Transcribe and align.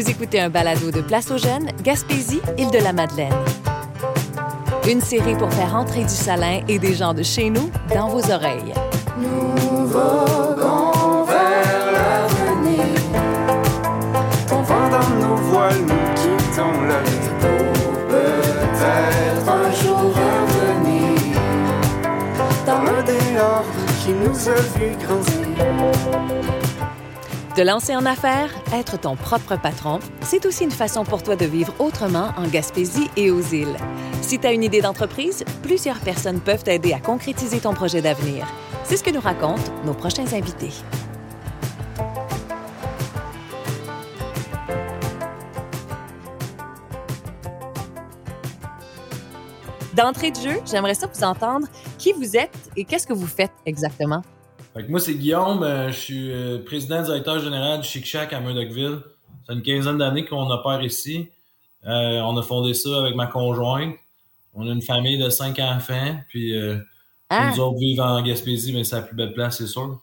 Vous 0.00 0.08
écoutez 0.10 0.40
un 0.40 0.48
balado 0.48 0.90
de 0.90 1.02
Place 1.02 1.30
aux 1.30 1.36
Jeunes, 1.36 1.68
Gaspésie, 1.82 2.40
île 2.56 2.70
de 2.70 2.78
la 2.78 2.94
Madeleine. 2.94 3.34
Une 4.88 5.02
série 5.02 5.34
pour 5.34 5.52
faire 5.52 5.76
entrer 5.76 6.04
du 6.04 6.08
salin 6.08 6.62
et 6.68 6.78
des 6.78 6.94
gens 6.94 7.12
de 7.12 7.22
chez 7.22 7.50
nous 7.50 7.70
dans 7.94 8.08
vos 8.08 8.32
oreilles. 8.32 8.72
Nous 9.18 9.86
voguons 9.86 11.24
vers 11.24 11.92
l'avenir. 11.92 12.86
On 14.50 14.62
vent 14.62 14.88
dans 14.88 15.10
nos 15.20 15.36
voiles, 15.36 15.82
nous 15.82 16.14
quittons 16.14 16.80
la 16.88 17.02
vie 17.02 17.28
peut-être 18.08 19.50
un 19.50 19.70
jour 19.82 20.14
revenir 20.16 21.38
dans 22.64 22.84
le 22.84 23.02
dehors 23.02 23.66
qui 24.02 24.12
nous 24.12 24.48
a 24.48 24.60
vu 24.78 24.96
grandir. 25.04 26.59
De 27.60 27.66
lancer 27.66 27.94
en 27.94 28.06
affaires, 28.06 28.48
être 28.72 28.98
ton 28.98 29.16
propre 29.16 29.54
patron, 29.60 29.98
c'est 30.22 30.46
aussi 30.46 30.64
une 30.64 30.70
façon 30.70 31.04
pour 31.04 31.22
toi 31.22 31.36
de 31.36 31.44
vivre 31.44 31.74
autrement 31.78 32.32
en 32.38 32.48
Gaspésie 32.48 33.10
et 33.18 33.30
aux 33.30 33.42
îles. 33.42 33.76
Si 34.22 34.38
tu 34.38 34.46
as 34.46 34.54
une 34.54 34.64
idée 34.64 34.80
d'entreprise, 34.80 35.44
plusieurs 35.62 36.00
personnes 36.00 36.40
peuvent 36.40 36.64
t'aider 36.64 36.94
à 36.94 37.00
concrétiser 37.00 37.60
ton 37.60 37.74
projet 37.74 38.00
d'avenir. 38.00 38.46
C'est 38.84 38.96
ce 38.96 39.04
que 39.04 39.10
nous 39.10 39.20
racontent 39.20 39.60
nos 39.84 39.92
prochains 39.92 40.24
invités. 40.32 40.70
D'entrée 49.92 50.30
de 50.30 50.40
jeu, 50.40 50.60
j'aimerais 50.64 50.94
ça 50.94 51.08
vous 51.12 51.24
entendre 51.24 51.66
qui 51.98 52.14
vous 52.14 52.38
êtes 52.38 52.70
et 52.78 52.86
qu'est-ce 52.86 53.06
que 53.06 53.12
vous 53.12 53.26
faites 53.26 53.52
exactement. 53.66 54.22
Fait 54.74 54.84
que 54.84 54.90
moi, 54.90 55.00
c'est 55.00 55.14
Guillaume. 55.14 55.62
euh, 55.62 55.88
je 55.88 55.98
suis 55.98 56.32
euh, 56.32 56.64
président 56.64 57.02
directeur 57.02 57.40
général 57.40 57.80
du 57.80 57.86
Chic 57.88 58.04
Shack 58.06 58.32
à 58.32 58.40
Murdochville. 58.40 59.00
C'est 59.46 59.52
une 59.54 59.62
quinzaine 59.62 59.98
d'années 59.98 60.24
qu'on 60.24 60.48
opère 60.50 60.82
ici. 60.82 61.28
Euh, 61.86 62.20
on 62.20 62.36
a 62.36 62.42
fondé 62.42 62.74
ça 62.74 62.98
avec 63.00 63.14
ma 63.16 63.26
conjointe. 63.26 63.94
On 64.54 64.68
a 64.68 64.72
une 64.72 64.82
famille 64.82 65.18
de 65.18 65.28
cinq 65.30 65.58
enfants. 65.58 66.20
Puis 66.28 66.56
euh, 66.56 66.78
Ah, 67.28 67.50
nous 67.50 67.60
autres 67.60 67.78
vivons 67.78 68.04
en 68.04 68.22
Gaspésie, 68.22 68.72
mais 68.72 68.84
c'est 68.84 68.96
la 68.96 69.02
plus 69.02 69.16
belle 69.16 69.32
place, 69.32 69.58
c'est 69.58 69.66
sûr. 69.66 69.98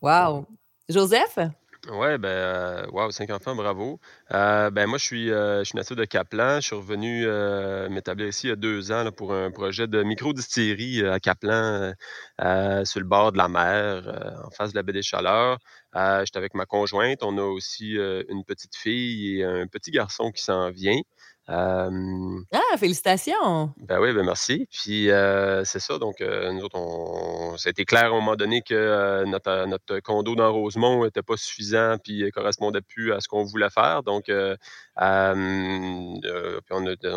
wow. 0.00 0.46
Joseph? 0.88 1.38
Ouais, 1.88 2.16
ben, 2.16 2.28
euh, 2.28 2.86
wow, 2.92 3.10
cinq 3.10 3.30
enfants, 3.30 3.56
bravo. 3.56 3.98
Euh, 4.32 4.70
ben, 4.70 4.86
moi, 4.86 4.98
je 4.98 5.04
suis, 5.04 5.32
euh, 5.32 5.60
je 5.60 5.64
suis 5.64 5.76
natif 5.76 5.96
de 5.96 6.04
Caplan. 6.04 6.60
Je 6.60 6.66
suis 6.66 6.76
revenu 6.76 7.26
euh, 7.26 7.88
m'établir 7.88 8.28
ici 8.28 8.46
il 8.46 8.50
y 8.50 8.52
a 8.52 8.56
deux 8.56 8.92
ans 8.92 9.02
là, 9.02 9.10
pour 9.10 9.34
un 9.34 9.50
projet 9.50 9.88
de 9.88 10.00
micro-distillerie 10.04 11.02
euh, 11.02 11.12
à 11.14 11.18
Caplan, 11.18 11.92
euh, 12.40 12.84
sur 12.84 13.00
le 13.00 13.06
bord 13.06 13.32
de 13.32 13.38
la 13.38 13.48
mer, 13.48 14.42
en 14.46 14.50
face 14.50 14.70
de 14.72 14.76
la 14.78 14.84
baie 14.84 14.92
des 14.92 15.02
Chaleurs. 15.02 15.58
J'étais 15.94 16.38
avec 16.38 16.54
ma 16.54 16.66
conjointe. 16.66 17.18
On 17.24 17.36
a 17.38 17.42
aussi 17.42 17.94
une 18.28 18.44
petite 18.44 18.76
fille 18.76 19.40
et 19.40 19.44
un 19.44 19.66
petit 19.66 19.90
garçon 19.90 20.30
qui 20.30 20.42
s'en 20.42 20.70
vient. 20.70 21.00
Euh, 21.48 22.40
Ah, 22.52 22.76
félicitations! 22.78 23.72
ben 23.76 24.00
oui, 24.00 24.12
ben 24.12 24.24
merci. 24.24 24.68
Puis 24.70 25.10
euh, 25.10 25.64
c'est 25.64 25.80
ça, 25.80 25.98
donc 25.98 26.20
euh, 26.20 26.52
nous 26.52 26.62
autres, 26.62 26.78
on, 26.78 27.56
ça 27.56 27.68
a 27.68 27.70
été 27.70 27.84
clair 27.84 28.04
à 28.04 28.06
un 28.06 28.10
moment 28.20 28.36
donné 28.36 28.62
que 28.62 29.24
notre, 29.24 29.66
notre 29.66 29.98
condo 30.00 30.36
dans 30.36 30.52
Rosemont 30.52 31.04
n'était 31.04 31.22
pas 31.22 31.36
suffisant 31.36 31.96
puis 32.02 32.22
ne 32.22 32.30
correspondait 32.30 32.80
plus 32.80 33.12
à 33.12 33.20
ce 33.20 33.26
qu'on 33.28 33.42
voulait 33.44 33.70
faire. 33.70 34.02
Donc, 34.04 34.24
puis 34.26 34.34
on 34.36 34.50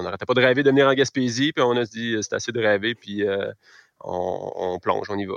n'arrêtait 0.01 0.25
pas 0.25 0.33
de 0.33 0.41
rêver 0.41 0.63
de 0.63 0.69
venir 0.71 0.87
en 0.87 0.93
Gaspésie, 0.93 1.53
puis 1.53 1.63
on 1.63 1.77
a 1.77 1.83
dit 1.85 2.17
c'est 2.21 2.33
assez 2.33 2.51
de 2.51 2.59
rêver, 2.59 2.95
puis 2.95 3.23
on, 4.01 4.51
on 4.55 4.79
plonge, 4.79 5.07
on 5.09 5.17
y 5.17 5.25
va. 5.25 5.35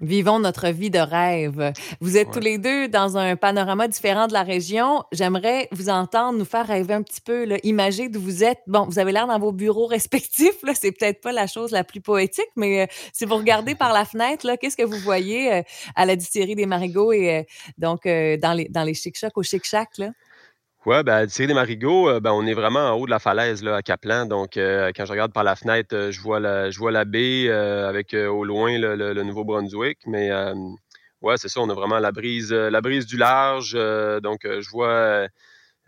Vivons 0.00 0.40
notre 0.40 0.68
vie 0.70 0.90
de 0.90 0.98
rêve. 0.98 1.72
Vous 2.00 2.16
êtes 2.16 2.26
Ouais. 2.26 2.32
tous 2.34 2.40
les 2.40 2.58
deux 2.58 2.88
dans 2.88 3.16
un 3.16 3.36
panorama 3.36 3.86
différent 3.86 4.26
de 4.26 4.32
la 4.32 4.42
région. 4.42 5.04
J'aimerais 5.12 5.68
vous 5.70 5.88
entendre 5.88 6.36
nous 6.36 6.44
faire 6.44 6.66
rêver 6.66 6.94
un 6.94 7.02
petit 7.02 7.20
peu, 7.20 7.44
là, 7.44 7.58
imager 7.62 8.08
d'où 8.08 8.20
vous 8.20 8.42
êtes. 8.42 8.58
Bon, 8.66 8.86
vous 8.86 8.98
avez 8.98 9.12
l'air 9.12 9.28
dans 9.28 9.38
vos 9.38 9.52
bureaux 9.52 9.86
respectifs. 9.98 10.60
Là, 10.64 10.72
c'est 10.74 10.90
peut-être 10.90 11.20
pas 11.20 11.30
la 11.30 11.46
chose 11.46 11.70
la 11.70 11.84
plus 11.84 12.00
poétique, 12.00 12.48
mais 12.56 12.82
euh, 12.82 12.86
si 13.12 13.24
vous 13.24 13.36
regardez 13.36 13.76
par 13.76 13.92
la 13.92 14.04
fenêtre, 14.04 14.44
là, 14.46 14.56
qu'est-ce 14.56 14.76
que 14.76 14.82
vous 14.82 14.98
voyez 14.98 15.52
euh, 15.52 15.62
à 15.94 16.06
la 16.06 16.16
distillerie 16.16 16.56
des 16.56 16.66
Marigots 16.66 17.12
et 17.12 17.38
euh, 17.38 17.42
donc 17.78 18.04
euh, 18.06 18.36
dans 18.36 18.52
les 18.52 18.68
dans 18.68 18.82
les 18.82 18.94
chic 18.94 19.16
chocs 19.16 19.36
au 19.38 19.42
chic 19.44 19.64
Ouais, 20.86 21.02
ben, 21.02 21.26
Thierry 21.26 21.46
des 21.48 21.54
Marigots, 21.54 22.10
euh, 22.10 22.20
ben, 22.20 22.32
on 22.32 22.46
est 22.46 22.52
vraiment 22.52 22.90
en 22.90 22.92
haut 22.98 23.06
de 23.06 23.10
la 23.10 23.18
falaise 23.18 23.62
là, 23.62 23.76
à 23.76 23.82
Caplan. 23.82 24.26
Donc, 24.26 24.58
euh, 24.58 24.92
quand 24.94 25.06
je 25.06 25.12
regarde 25.12 25.32
par 25.32 25.42
la 25.42 25.56
fenêtre, 25.56 25.94
euh, 25.96 26.10
je 26.12 26.20
vois 26.20 26.40
la, 26.40 26.70
je 26.70 26.78
vois 26.78 26.90
la 26.92 27.06
baie 27.06 27.48
avec 27.50 28.12
au 28.12 28.44
loin 28.44 28.76
le, 28.78 28.94
le- 28.94 29.22
Nouveau-Brunswick. 29.22 30.00
Mais 30.06 30.30
ouais, 31.22 31.36
c'est 31.38 31.48
ça, 31.48 31.60
on 31.62 31.70
a 31.70 31.74
vraiment 31.74 31.98
la 31.98 32.12
brise, 32.12 32.52
la 32.52 32.80
brise 32.82 33.06
du 33.06 33.16
large. 33.16 33.72
donc, 34.22 34.40
je 34.44 34.68
vois, 34.68 35.26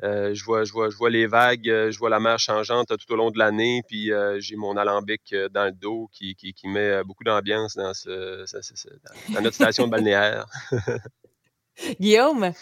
je 0.02 0.44
vois, 0.44 0.64
je 0.64 0.72
vois, 0.72 0.88
je 0.88 0.96
vois 0.96 1.10
les 1.10 1.26
vagues, 1.26 1.64
je 1.90 1.98
vois 1.98 2.08
la 2.08 2.18
mer 2.20 2.38
changeante 2.38 2.88
tout 2.88 3.12
au 3.12 3.16
long 3.16 3.30
de 3.30 3.38
l'année. 3.38 3.82
Puis, 3.86 4.10
j'ai 4.38 4.56
mon 4.56 4.78
alambic 4.78 5.34
dans 5.50 5.66
le 5.66 5.72
dos 5.72 6.08
qui, 6.10 6.34
qui, 6.36 6.54
qui 6.54 6.68
met 6.68 7.04
beaucoup 7.04 7.24
d'ambiance 7.24 7.76
dans, 7.76 7.92
ce, 7.92 8.44
dans- 9.34 9.40
notre 9.42 9.56
station 9.56 9.88
balnéaire. 9.88 10.46
Guillaume, 12.00 12.52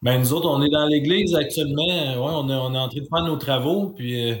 Ben, 0.00 0.20
nous 0.20 0.32
autres, 0.32 0.48
on 0.48 0.62
est 0.62 0.70
dans 0.70 0.86
l'église 0.86 1.34
actuellement. 1.34 1.82
Ouais, 1.84 2.32
on, 2.34 2.48
est, 2.48 2.54
on 2.54 2.72
est 2.74 2.78
en 2.78 2.88
train 2.88 3.00
de 3.00 3.06
faire 3.06 3.24
nos 3.24 3.36
travaux. 3.36 3.90
Puis 3.90 4.30
euh, 4.30 4.36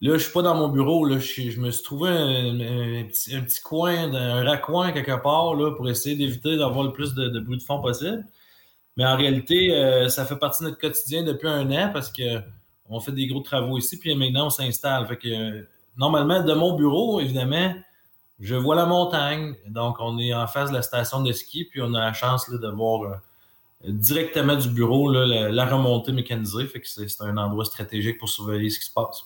là, 0.00 0.18
je 0.18 0.24
suis 0.24 0.32
pas 0.32 0.42
dans 0.42 0.56
mon 0.56 0.68
bureau. 0.68 1.04
Là. 1.04 1.18
Je, 1.20 1.60
me 1.60 1.70
suis 1.70 1.82
trouvé 1.84 2.10
un, 2.10 3.04
petit, 3.04 3.36
un 3.36 3.44
coin, 3.64 4.12
un 4.12 4.42
raccoin 4.44 4.90
quelque 4.90 5.22
part 5.22 5.54
là, 5.54 5.72
pour 5.76 5.88
essayer 5.88 6.16
d'éviter 6.16 6.56
d'avoir 6.56 6.84
le 6.84 6.92
plus 6.92 7.14
de, 7.14 7.38
bruit 7.40 7.58
de 7.58 7.62
fond 7.62 7.80
possible. 7.80 8.24
Mais 8.96 9.06
en 9.06 9.16
réalité, 9.16 9.74
euh, 9.74 10.08
ça 10.08 10.24
fait 10.24 10.36
partie 10.36 10.64
de 10.64 10.70
notre 10.70 10.80
quotidien 10.80 11.22
depuis 11.22 11.48
un 11.48 11.70
an 11.70 11.90
parce 11.92 12.10
que 12.10 12.40
on 12.88 13.00
fait 13.00 13.12
des 13.12 13.26
gros 13.26 13.40
travaux 13.40 13.78
ici, 13.78 13.98
puis 13.98 14.14
maintenant 14.14 14.46
on 14.46 14.50
s'installe. 14.50 15.06
Fait 15.06 15.16
que 15.16 15.28
euh, 15.28 15.62
normalement, 15.96 16.42
de 16.42 16.54
mon 16.54 16.74
bureau, 16.74 17.20
évidemment, 17.20 17.74
je 18.40 18.54
vois 18.56 18.74
la 18.74 18.86
montagne. 18.86 19.54
Donc, 19.68 19.96
on 20.00 20.18
est 20.18 20.34
en 20.34 20.46
face 20.46 20.70
de 20.70 20.76
la 20.76 20.82
station 20.82 21.22
de 21.22 21.32
ski, 21.32 21.64
puis 21.64 21.80
on 21.82 21.94
a 21.94 22.00
la 22.00 22.12
chance 22.12 22.48
là, 22.48 22.58
de 22.58 22.68
voir 22.68 23.20
directement 23.86 24.56
du 24.56 24.68
bureau 24.68 25.10
la, 25.10 25.66
remontée 25.66 26.12
mécanisée. 26.12 26.68
C'est 26.84 27.20
un 27.22 27.36
endroit 27.36 27.64
stratégique 27.64 28.18
pour 28.18 28.28
surveiller 28.28 28.70
ce 28.70 28.78
qui 28.78 28.86
se 28.86 28.92
passe. 28.92 29.24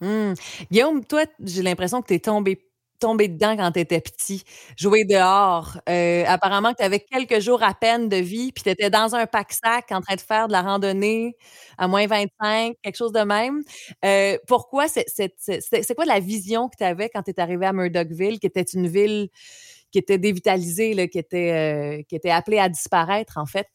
Hmm. 0.00 0.34
Guillaume, 0.70 1.04
toi, 1.04 1.24
j'ai 1.42 1.62
l'impression 1.62 2.02
que 2.02 2.08
tu 2.08 2.14
es 2.14 2.20
tombé 2.20 2.60
tombé 2.98 3.28
dedans 3.28 3.56
quand 3.56 3.72
tu 3.72 3.80
étais 3.80 4.00
petit, 4.00 4.42
jouer 4.76 5.04
dehors. 5.04 5.78
Euh, 5.88 6.24
apparemment 6.26 6.72
que 6.72 6.78
tu 6.78 6.82
avais 6.82 7.00
quelques 7.00 7.40
jours 7.40 7.62
à 7.62 7.74
peine 7.74 8.08
de 8.08 8.16
vie, 8.16 8.52
puis 8.52 8.62
tu 8.64 8.70
étais 8.70 8.90
dans 8.90 9.14
un 9.14 9.26
pack-sac 9.26 9.90
en 9.90 10.00
train 10.00 10.14
de 10.14 10.20
faire 10.20 10.48
de 10.48 10.52
la 10.52 10.62
randonnée 10.62 11.36
à 11.78 11.88
moins 11.88 12.06
25, 12.06 12.74
quelque 12.82 12.96
chose 12.96 13.12
de 13.12 13.20
même. 13.20 13.62
Euh, 14.04 14.38
pourquoi 14.46 14.86
c'est 14.88 15.94
quoi 15.94 16.04
la 16.04 16.20
vision 16.20 16.68
que 16.68 16.76
tu 16.78 16.84
avais 16.84 17.08
quand 17.08 17.22
tu 17.22 17.30
es 17.30 17.40
arrivé 17.40 17.66
à 17.66 17.72
Murdochville, 17.72 18.38
qui 18.38 18.46
était 18.46 18.62
une 18.62 18.88
ville 18.88 19.28
qui 19.92 19.98
était 19.98 20.18
dévitalisée, 20.18 20.98
euh, 20.98 21.06
qui 22.02 22.16
était 22.16 22.30
appelée 22.30 22.58
à 22.58 22.68
disparaître, 22.68 23.38
en 23.38 23.46
fait? 23.46 23.68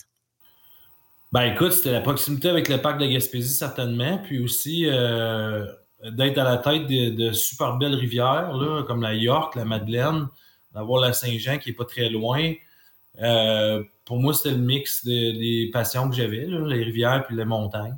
Ben 1.31 1.43
écoute, 1.53 1.71
c'était 1.71 1.93
la 1.93 2.01
proximité 2.01 2.49
avec 2.49 2.67
le 2.67 2.81
parc 2.81 2.99
de 2.99 3.05
Gaspésie, 3.05 3.53
certainement, 3.53 4.17
puis 4.17 4.43
aussi 4.43 4.85
euh, 4.85 5.65
d'être 6.11 6.37
à 6.37 6.43
la 6.43 6.57
tête 6.57 6.87
de, 6.87 7.31
super 7.31 7.77
belles 7.77 7.95
rivières, 7.95 8.51
là, 8.53 8.83
comme 8.83 9.01
la 9.01 9.13
York, 9.13 9.55
la 9.55 9.63
Madeleine, 9.63 10.27
d'avoir 10.73 11.01
la 11.01 11.13
Saint-Jean 11.13 11.57
qui 11.57 11.69
est 11.69 11.73
pas 11.73 11.85
très 11.85 12.09
loin. 12.09 12.53
Euh, 13.21 13.81
pour 14.03 14.19
moi, 14.19 14.33
c'était 14.33 14.51
le 14.51 14.61
mix 14.61 15.05
de- 15.05 15.31
des 15.31 15.69
passions 15.71 16.09
que 16.09 16.15
j'avais, 16.17 16.45
les 16.45 16.83
rivières 16.83 17.23
puis 17.25 17.37
les 17.37 17.45
montagnes. 17.45 17.97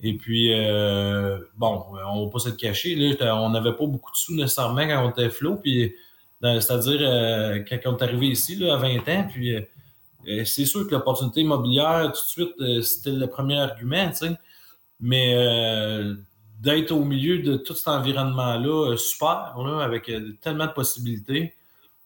Et 0.00 0.14
puis, 0.14 0.54
euh, 0.54 1.38
bon, 1.56 1.84
on 2.06 2.24
va 2.24 2.30
pas 2.32 2.38
se 2.38 2.48
le 2.48 2.56
cacher, 2.56 2.94
là, 2.94 3.36
on 3.36 3.50
n'avait 3.50 3.72
pas 3.74 3.86
beaucoup 3.86 4.10
de 4.10 4.16
sous 4.16 4.34
nécessairement 4.34 4.86
quand 4.86 5.04
on 5.06 5.10
était 5.10 5.28
flot, 5.28 5.56
puis 5.56 5.94
c'est-à-dire 6.42 7.00
euh, 7.02 7.62
quand 7.68 7.78
on 7.84 7.96
est 7.98 8.02
arrivé 8.02 8.28
ici 8.28 8.56
là, 8.56 8.74
à 8.74 8.76
20 8.78 9.06
ans, 9.10 9.28
puis 9.30 9.54
euh, 10.28 10.44
c'est 10.44 10.64
sûr 10.66 10.86
que 10.86 10.92
l'opportunité 10.94 11.40
immobilière, 11.40 12.04
tout 12.12 12.22
de 12.22 12.28
suite, 12.46 12.54
euh, 12.60 12.82
c'était 12.82 13.12
le 13.12 13.26
premier 13.26 13.58
argument, 13.58 14.08
tu 14.10 14.16
sais. 14.16 14.32
Mais 15.00 15.34
euh, 15.34 16.14
d'être 16.60 16.92
au 16.92 17.04
milieu 17.04 17.38
de 17.38 17.56
tout 17.56 17.74
cet 17.74 17.88
environnement-là, 17.88 18.96
super, 18.96 19.54
là, 19.64 19.82
avec 19.82 20.10
tellement 20.42 20.66
de 20.66 20.72
possibilités, 20.72 21.54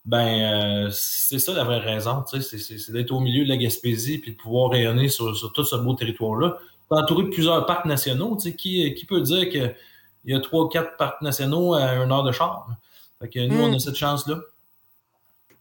ben 0.04 0.88
c'est 0.92 1.38
ça 1.38 1.54
la 1.54 1.64
vraie 1.64 1.78
raison, 1.78 2.22
tu 2.30 2.40
sais. 2.42 2.58
c'est- 2.58 2.92
d'être 2.92 3.10
au 3.10 3.20
milieu 3.20 3.44
de 3.44 3.48
la 3.48 3.56
Gaspésie 3.56 4.18
puis 4.18 4.32
de 4.32 4.36
pouvoir 4.36 4.70
rayonner 4.70 5.08
sur, 5.08 5.34
sur 5.36 5.52
tout 5.52 5.64
ce 5.64 5.76
beau 5.76 5.94
territoire-là. 5.94 6.58
Entouré 6.90 7.24
de 7.24 7.30
plusieurs 7.30 7.64
parcs 7.66 7.86
nationaux, 7.86 8.36
tu 8.36 8.50
sais. 8.50 8.54
Qui, 8.56 8.94
qui 8.94 9.06
peut 9.06 9.20
dire 9.22 9.48
qu'il 9.48 9.74
y 10.26 10.34
a 10.34 10.40
trois 10.40 10.64
ou 10.64 10.68
quatre 10.68 10.96
parcs 10.98 11.20
nationaux 11.22 11.74
à 11.74 11.94
une 11.94 12.12
heure 12.12 12.22
de 12.22 12.30
char? 12.32 12.68
Fait 13.20 13.28
que 13.28 13.40
nous, 13.46 13.56
Mm. 13.56 13.60
on 13.72 13.74
a 13.74 13.78
cette 13.80 13.96
chance-là. 13.96 14.38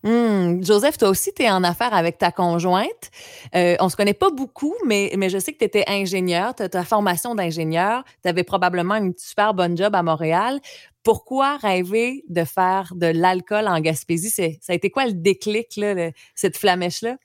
Hmm. 0.03 0.61
Joseph, 0.61 0.97
toi 0.97 1.07
aussi, 1.09 1.33
tu 1.33 1.43
es 1.43 1.49
en 1.49 1.63
affaires 1.63 1.93
avec 1.93 2.17
ta 2.17 2.29
conjointe. 2.31 3.09
Euh, 3.55 3.77
on 3.79 3.87
se 3.87 3.95
connaît 3.95 4.13
pas 4.13 4.31
beaucoup, 4.31 4.75
mais, 4.85 5.13
mais 5.17 5.29
je 5.29 5.37
sais 5.37 5.53
que 5.53 5.59
tu 5.59 5.63
étais 5.63 5.85
ingénieur, 5.87 6.53
tu 6.55 6.63
as 6.63 6.67
ta 6.69 6.83
formation 6.83 7.35
d'ingénieur, 7.35 8.03
tu 8.21 8.27
avais 8.27 8.43
probablement 8.43 8.95
une 8.95 9.13
super 9.17 9.53
bonne 9.53 9.77
job 9.77 9.95
à 9.95 10.03
Montréal. 10.03 10.59
Pourquoi 11.03 11.55
rêver 11.57 12.25
de 12.27 12.43
faire 12.43 12.91
de 12.95 13.07
l'alcool 13.07 13.67
en 13.67 13.79
Gaspésie? 13.79 14.29
Ça 14.29 14.43
a 14.69 14.73
été 14.73 14.89
quoi 14.89 15.05
le 15.05 15.13
déclic, 15.13 15.77
là, 15.77 16.11
cette 16.35 16.57
flamèche-là? 16.57 17.15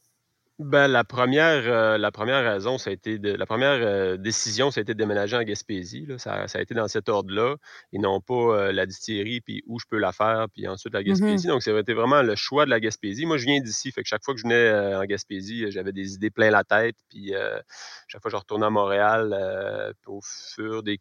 Ben, 0.61 0.89
la 0.89 1.05
première, 1.05 1.63
euh, 1.67 1.99
la 1.99 2.11
première 2.11 2.43
raison, 2.43 2.79
ça 2.79 2.91
a 2.91 2.93
été 2.93 3.21
de, 3.21 3.33
la 3.33 3.47
première 3.47 3.79
euh, 3.81 4.17
décision, 4.17 4.73
ça 4.73 4.81
a 4.81 4.83
été 4.83 4.93
de 4.93 4.99
déménager 4.99 5.37
en 5.37 5.43
Gaspésie. 5.45 6.05
Là. 6.05 6.19
Ça, 6.19 6.49
ça 6.49 6.59
a 6.59 6.63
été 6.63 6.75
dans 6.75 6.89
cet 6.89 7.09
ordre-là, 7.09 7.55
et 7.93 7.99
non 8.01 8.21
pas 8.21 8.35
euh, 8.35 8.73
la 8.73 8.85
distillerie, 8.85 9.41
puis 9.41 9.63
où 9.69 9.79
je 9.79 9.85
peux 9.89 9.99
la 9.99 10.11
faire, 10.11 10.47
puis 10.53 10.67
ensuite 10.67 10.95
la 10.95 11.01
Mhm. 11.01 11.07
Gaspésie. 11.07 11.47
Donc, 11.47 11.63
ça 11.63 11.71
a 11.71 11.79
été 11.79 11.95
vraiment 11.95 12.23
le 12.23 12.35
choix 12.35 12.65
de 12.65 12.71
la 12.71 12.81
Gaspésie. 12.81 13.25
Moi, 13.25 13.37
je 13.37 13.45
viens 13.45 13.61
d'ici, 13.61 13.93
fait 13.93 14.03
que 14.03 14.09
chaque 14.09 14.25
fois 14.25 14.35
que 14.35 14.41
je 14.41 14.47
venais 14.47 14.57
euh, 14.57 15.01
en 15.01 15.05
Gaspésie, 15.05 15.65
euh, 15.65 15.71
j'avais 15.71 15.93
des 15.93 16.15
idées 16.15 16.31
plein 16.31 16.51
la 16.51 16.65
tête, 16.65 16.97
puis 17.09 17.37
euh, 17.37 17.61
chaque 18.09 18.21
fois 18.21 18.29
que 18.33 18.37
je 18.37 18.41
retournais 18.41 18.67
à 18.67 18.71
Montréal, 18.71 19.33
euh, 19.39 19.93
au 20.09 20.21
fur 20.25 20.83
des 20.83 20.99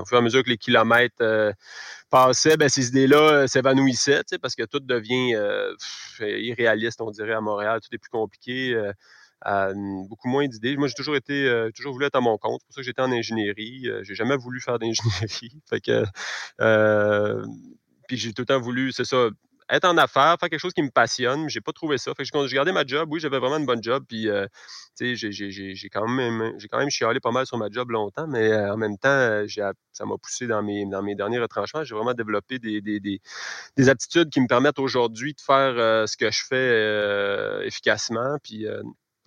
au 0.00 0.04
fur 0.06 0.16
et 0.16 0.18
à 0.18 0.22
mesure 0.22 0.42
que 0.42 0.48
les 0.48 0.56
kilomètres 0.56 1.52
passaient, 2.10 2.56
ben, 2.56 2.68
ces 2.68 2.88
idées-là 2.88 3.18
euh, 3.18 3.46
s'évanouissaient, 3.46 4.22
parce 4.40 4.54
que 4.54 4.64
tout 4.64 4.80
devient 4.80 5.34
euh, 5.34 5.74
irréaliste, 6.20 7.00
on 7.00 7.10
dirait, 7.10 7.32
à 7.34 7.40
Montréal. 7.40 7.80
Tout 7.80 7.94
est 7.94 7.98
plus 7.98 8.10
compliqué. 8.10 8.74
euh, 8.74 8.92
euh, 9.46 9.72
beaucoup 10.08 10.28
moins 10.28 10.48
d'idées. 10.48 10.76
Moi, 10.76 10.88
j'ai 10.88 10.94
toujours 10.94 11.14
été, 11.16 11.46
euh, 11.46 11.70
toujours 11.70 11.92
voulu 11.92 12.06
être 12.06 12.16
à 12.16 12.20
mon 12.20 12.36
compte. 12.38 12.60
C'est 12.62 12.66
pour 12.66 12.74
ça 12.74 12.80
que 12.80 12.84
j'étais 12.86 13.02
en 13.02 13.12
ingénierie. 13.12 13.86
J'ai 14.02 14.14
jamais 14.14 14.36
voulu 14.36 14.60
faire 14.60 14.78
d'ingénierie. 14.80 15.62
fait 15.70 15.80
que, 15.80 16.04
puis 18.08 18.16
j'ai 18.16 18.32
tout 18.32 18.42
le 18.42 18.46
temps 18.46 18.60
voulu, 18.60 18.90
c'est 18.90 19.04
ça, 19.04 19.28
être 19.70 19.84
en 19.84 19.96
affaires, 19.98 20.36
faire 20.40 20.48
quelque 20.48 20.58
chose 20.60 20.72
qui 20.72 20.82
me 20.82 20.90
passionne. 20.90 21.48
J'ai 21.48 21.60
pas 21.60 21.72
trouvé 21.72 21.98
ça. 21.98 22.12
Fait 22.14 22.24
que 22.24 22.46
j'ai 22.46 22.54
gardé 22.56 22.72
ma 22.72 22.84
job. 22.86 23.08
Oui, 23.12 23.20
j'avais 23.20 23.38
vraiment 23.38 23.58
une 23.58 23.66
bonne 23.66 23.82
job. 23.82 24.04
Puis, 24.08 24.28
euh, 24.28 24.46
tu 24.98 25.16
sais, 25.16 25.32
j'ai- 25.32 25.88
quand 25.90 26.08
même, 26.08 26.54
j'ai 26.58 26.68
quand 26.68 26.78
même 26.78 26.90
chialé 26.90 27.20
pas 27.20 27.30
mal 27.30 27.46
sur 27.46 27.58
ma 27.58 27.68
job 27.70 27.90
longtemps, 27.90 28.26
mais 28.28 28.50
euh, 28.52 28.72
en 28.74 28.76
même 28.76 28.98
temps, 28.98 29.08
euh, 29.10 29.46
ça 29.92 30.06
m'a 30.06 30.16
poussé 30.18 30.46
dans 30.46 30.62
mes, 30.62 30.86
dans 30.86 31.02
mes 31.02 31.14
derniers 31.14 31.38
retranchements. 31.38 31.84
J'ai 31.84 31.94
vraiment 31.94 32.14
développé 32.14 32.58
des, 32.58 32.80
des, 32.80 33.00
des, 33.00 33.20
des 33.76 33.88
aptitudes 33.88 34.30
qui 34.30 34.40
me 34.40 34.46
permettent 34.48 34.78
aujourd'hui 34.78 35.34
de 35.34 35.40
faire 35.40 35.74
euh, 35.78 36.06
ce 36.06 36.16
que 36.16 36.30
je 36.30 36.42
fais 36.48 37.66
efficacement. 37.66 38.38
Puis, 38.42 38.66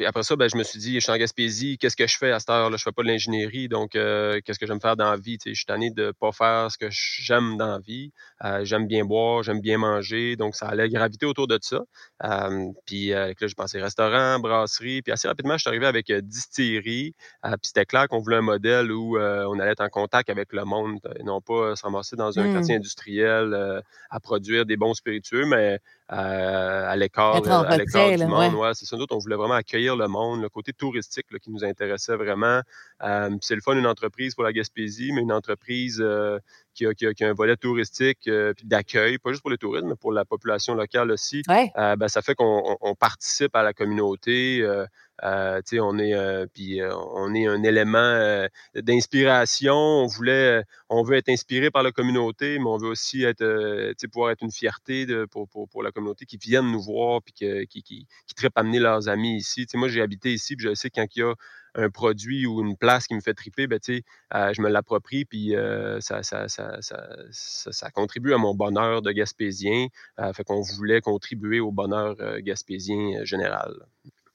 puis 0.01 0.07
après 0.07 0.23
ça, 0.23 0.35
ben, 0.35 0.49
je 0.49 0.57
me 0.57 0.63
suis 0.63 0.79
dit, 0.79 0.95
je 0.95 0.99
suis 1.01 1.11
en 1.11 1.17
Gaspésie, 1.17 1.77
qu'est-ce 1.77 1.95
que 1.95 2.07
je 2.07 2.17
fais 2.17 2.31
à 2.31 2.39
cette 2.39 2.49
heure-là? 2.49 2.75
Je 2.75 2.81
fais 2.81 2.91
pas 2.91 3.03
de 3.03 3.07
l'ingénierie, 3.07 3.67
donc 3.67 3.95
euh, 3.95 4.39
qu'est-ce 4.43 4.57
que 4.57 4.65
j'aime 4.65 4.81
faire 4.81 4.95
dans 4.95 5.11
la 5.11 5.17
vie? 5.17 5.37
Je 5.45 5.53
suis 5.53 5.65
tanné 5.65 5.91
de 5.91 6.11
pas 6.19 6.31
faire 6.31 6.71
ce 6.71 6.77
que 6.79 6.87
j'aime 6.89 7.55
dans 7.55 7.67
la 7.67 7.77
vie. 7.77 8.11
Euh, 8.43 8.65
j'aime 8.65 8.87
bien 8.87 9.05
boire, 9.05 9.43
j'aime 9.43 9.61
bien 9.61 9.77
manger, 9.77 10.37
donc 10.37 10.55
ça 10.55 10.65
allait 10.69 10.89
graviter 10.89 11.27
autour 11.27 11.45
de 11.47 11.59
ça. 11.61 11.81
Euh, 12.23 12.69
puis 12.87 13.09
là, 13.09 13.31
j'ai 13.39 13.53
pensé 13.55 13.79
restaurant, 13.79 14.39
brasserie, 14.39 15.03
puis 15.03 15.11
assez 15.11 15.27
rapidement, 15.27 15.53
je 15.53 15.59
suis 15.59 15.69
arrivé 15.69 15.85
avec 15.85 16.11
distillerie. 16.11 17.13
Puis 17.43 17.51
c'était 17.61 17.85
clair 17.85 18.07
qu'on 18.07 18.21
voulait 18.21 18.37
un 18.37 18.41
modèle 18.41 18.91
où 18.91 19.19
on 19.19 19.59
allait 19.59 19.73
être 19.73 19.83
en 19.83 19.89
contact 19.89 20.31
avec 20.31 20.51
le 20.51 20.65
monde, 20.65 20.97
et 21.19 21.21
non 21.21 21.41
pas 21.41 21.75
se 21.75 21.83
ramasser 21.83 22.15
dans 22.15 22.39
un 22.39 22.47
Mm. 22.47 22.53
quartier 22.53 22.75
industriel 22.75 23.83
à 24.09 24.19
produire 24.19 24.65
des 24.65 24.77
bons 24.77 24.95
spiritueux, 24.95 25.45
mais 25.45 25.79
à 26.11 26.95
l'écart 26.95 27.35
en 27.35 27.63
à 27.63 27.77
l'écart 27.77 28.11
du 28.11 28.25
monde. 28.25 28.53
ouais. 28.53 28.59
Ouais, 28.59 28.71
c'est 28.73 28.85
ça. 28.85 28.95
Nous 28.95 29.03
autres, 29.03 29.15
on 29.15 29.19
voulait 29.19 29.35
vraiment 29.35 29.53
accueillir 29.53 29.95
le 29.95 30.07
monde, 30.07 30.41
le 30.41 30.49
côté 30.49 30.73
touristique 30.73 31.27
là, 31.31 31.39
qui 31.39 31.51
nous 31.51 31.63
intéressait 31.63 32.15
vraiment. 32.15 32.61
Euh, 33.03 33.29
c'est 33.41 33.55
le 33.55 33.61
fun, 33.61 33.77
une 33.77 33.87
entreprise 33.87 34.35
pour 34.35 34.43
la 34.43 34.51
Gaspésie, 34.51 35.11
mais 35.13 35.21
une 35.21 35.31
entreprise 35.31 36.01
euh, 36.01 36.37
qui, 36.81 36.87
a, 36.87 36.93
qui, 36.95 37.05
a, 37.05 37.13
qui 37.13 37.23
a 37.23 37.29
un 37.29 37.33
volet 37.33 37.55
touristique 37.57 38.27
euh, 38.27 38.53
d'accueil, 38.63 39.17
pas 39.19 39.29
juste 39.31 39.41
pour 39.41 39.51
les 39.51 39.57
touristes, 39.57 39.85
mais 39.85 39.95
pour 39.95 40.11
la 40.11 40.25
population 40.25 40.73
locale 40.73 41.11
aussi. 41.11 41.43
Ouais. 41.47 41.71
Euh, 41.77 41.95
ben, 41.95 42.07
ça 42.07 42.21
fait 42.21 42.33
qu'on 42.35 42.63
on- 42.65 42.77
on 42.81 42.95
participe 42.95 43.55
à 43.55 43.63
la 43.63 43.73
communauté. 43.73 44.61
euh, 44.61 44.85
euh, 45.23 45.61
on 45.79 45.99
est 45.99 46.15
euh, 46.15 46.47
puis 46.51 46.81
euh, 46.81 46.95
on 47.13 47.35
est 47.35 47.45
un 47.45 47.61
élément 47.61 48.47
d'inspiration. 48.73 49.73
On 49.75 50.07
voulait, 50.07 50.63
on 50.89 51.03
veut 51.03 51.15
être 51.15 51.29
inspiré 51.29 51.69
par 51.69 51.83
la 51.83 51.91
communauté, 51.91 52.57
mais 52.57 52.65
on 52.65 52.77
veut 52.77 52.89
aussi 52.89 53.23
être, 53.23 53.93
pouvoir 54.11 54.31
être 54.31 54.41
une 54.41 54.51
fierté 54.51 55.05
de, 55.05 55.25
pour, 55.25 55.47
pour, 55.47 55.69
pour 55.69 55.83
la 55.83 55.91
communauté 55.91 56.25
qui 56.25 56.37
viennent 56.37 56.71
nous 56.71 56.81
voir 56.81 57.21
puis 57.21 57.33
que- 57.33 57.63
qui, 57.65 57.83
qui, 57.83 58.07
qui 58.27 58.33
trippent 58.35 58.57
amener 58.57 58.79
leurs 58.79 59.07
amis 59.09 59.37
ici. 59.37 59.67
Moi, 59.75 59.89
j'ai 59.89 60.01
habité 60.01 60.33
ici, 60.33 60.55
puis 60.55 60.67
je 60.67 60.73
sais 60.73 60.89
quand 60.89 61.05
il 61.15 61.19
y 61.19 61.23
a 61.23 61.33
un 61.75 61.89
produit 61.89 62.45
ou 62.45 62.61
une 62.61 62.75
place 62.75 63.07
qui 63.07 63.15
me 63.15 63.21
fait 63.21 63.33
triper, 63.33 63.67
ben, 63.67 63.79
tu 63.79 63.97
sais, 63.97 64.03
euh, 64.35 64.53
je 64.53 64.61
me 64.61 64.69
l'approprie, 64.69 65.25
puis 65.25 65.55
euh, 65.55 65.99
ça, 66.01 66.23
ça, 66.23 66.47
ça, 66.47 66.81
ça, 66.81 67.09
ça, 67.31 67.71
ça 67.71 67.89
contribue 67.91 68.33
à 68.33 68.37
mon 68.37 68.53
bonheur 68.53 69.01
de 69.01 69.11
Gaspésien. 69.11 69.87
Euh, 70.19 70.33
fait 70.33 70.43
qu'on 70.43 70.61
voulait 70.61 71.01
contribuer 71.01 71.59
au 71.59 71.71
bonheur 71.71 72.15
euh, 72.19 72.39
gaspésien 72.41 73.19
euh, 73.19 73.25
général. 73.25 73.73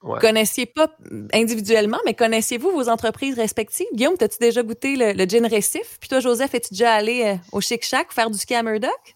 Ouais. 0.03 0.15
Vous 0.15 0.21
connaissiez 0.21 0.67
pas 0.67 0.95
individuellement, 1.33 1.99
mais 2.05 2.15
connaissiez-vous 2.15 2.71
vos 2.71 2.89
entreprises 2.89 3.35
respectives? 3.35 3.87
Guillaume, 3.93 4.15
as-tu 4.21 4.39
déjà 4.39 4.63
goûté 4.63 4.97
le, 4.97 5.13
le 5.13 5.25
gin 5.25 5.47
récif? 5.47 5.99
Puis 5.99 6.09
toi, 6.09 6.21
Joseph, 6.21 6.55
es-tu 6.55 6.75
déjà 6.75 6.93
allé 6.95 7.25
euh, 7.25 7.37
au 7.53 7.61
Chic 7.61 7.83
Shack 7.83 8.13
faire 8.13 8.31
du 8.31 8.39
ski 8.39 8.55
à 8.55 8.63
Murdoch? 8.63 9.15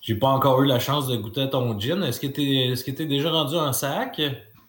J'ai 0.00 0.14
pas 0.14 0.28
encore 0.28 0.62
eu 0.62 0.66
la 0.66 0.78
chance 0.78 1.08
de 1.08 1.16
goûter 1.16 1.42
à 1.42 1.46
ton 1.48 1.78
gin. 1.80 2.02
Est-ce 2.04 2.20
que 2.20 2.28
t'es 2.28 2.68
est-ce 2.68 2.84
que 2.84 2.92
t'es 2.92 3.06
déjà 3.06 3.30
rendu 3.30 3.56
en 3.56 3.72
sac? 3.72 4.20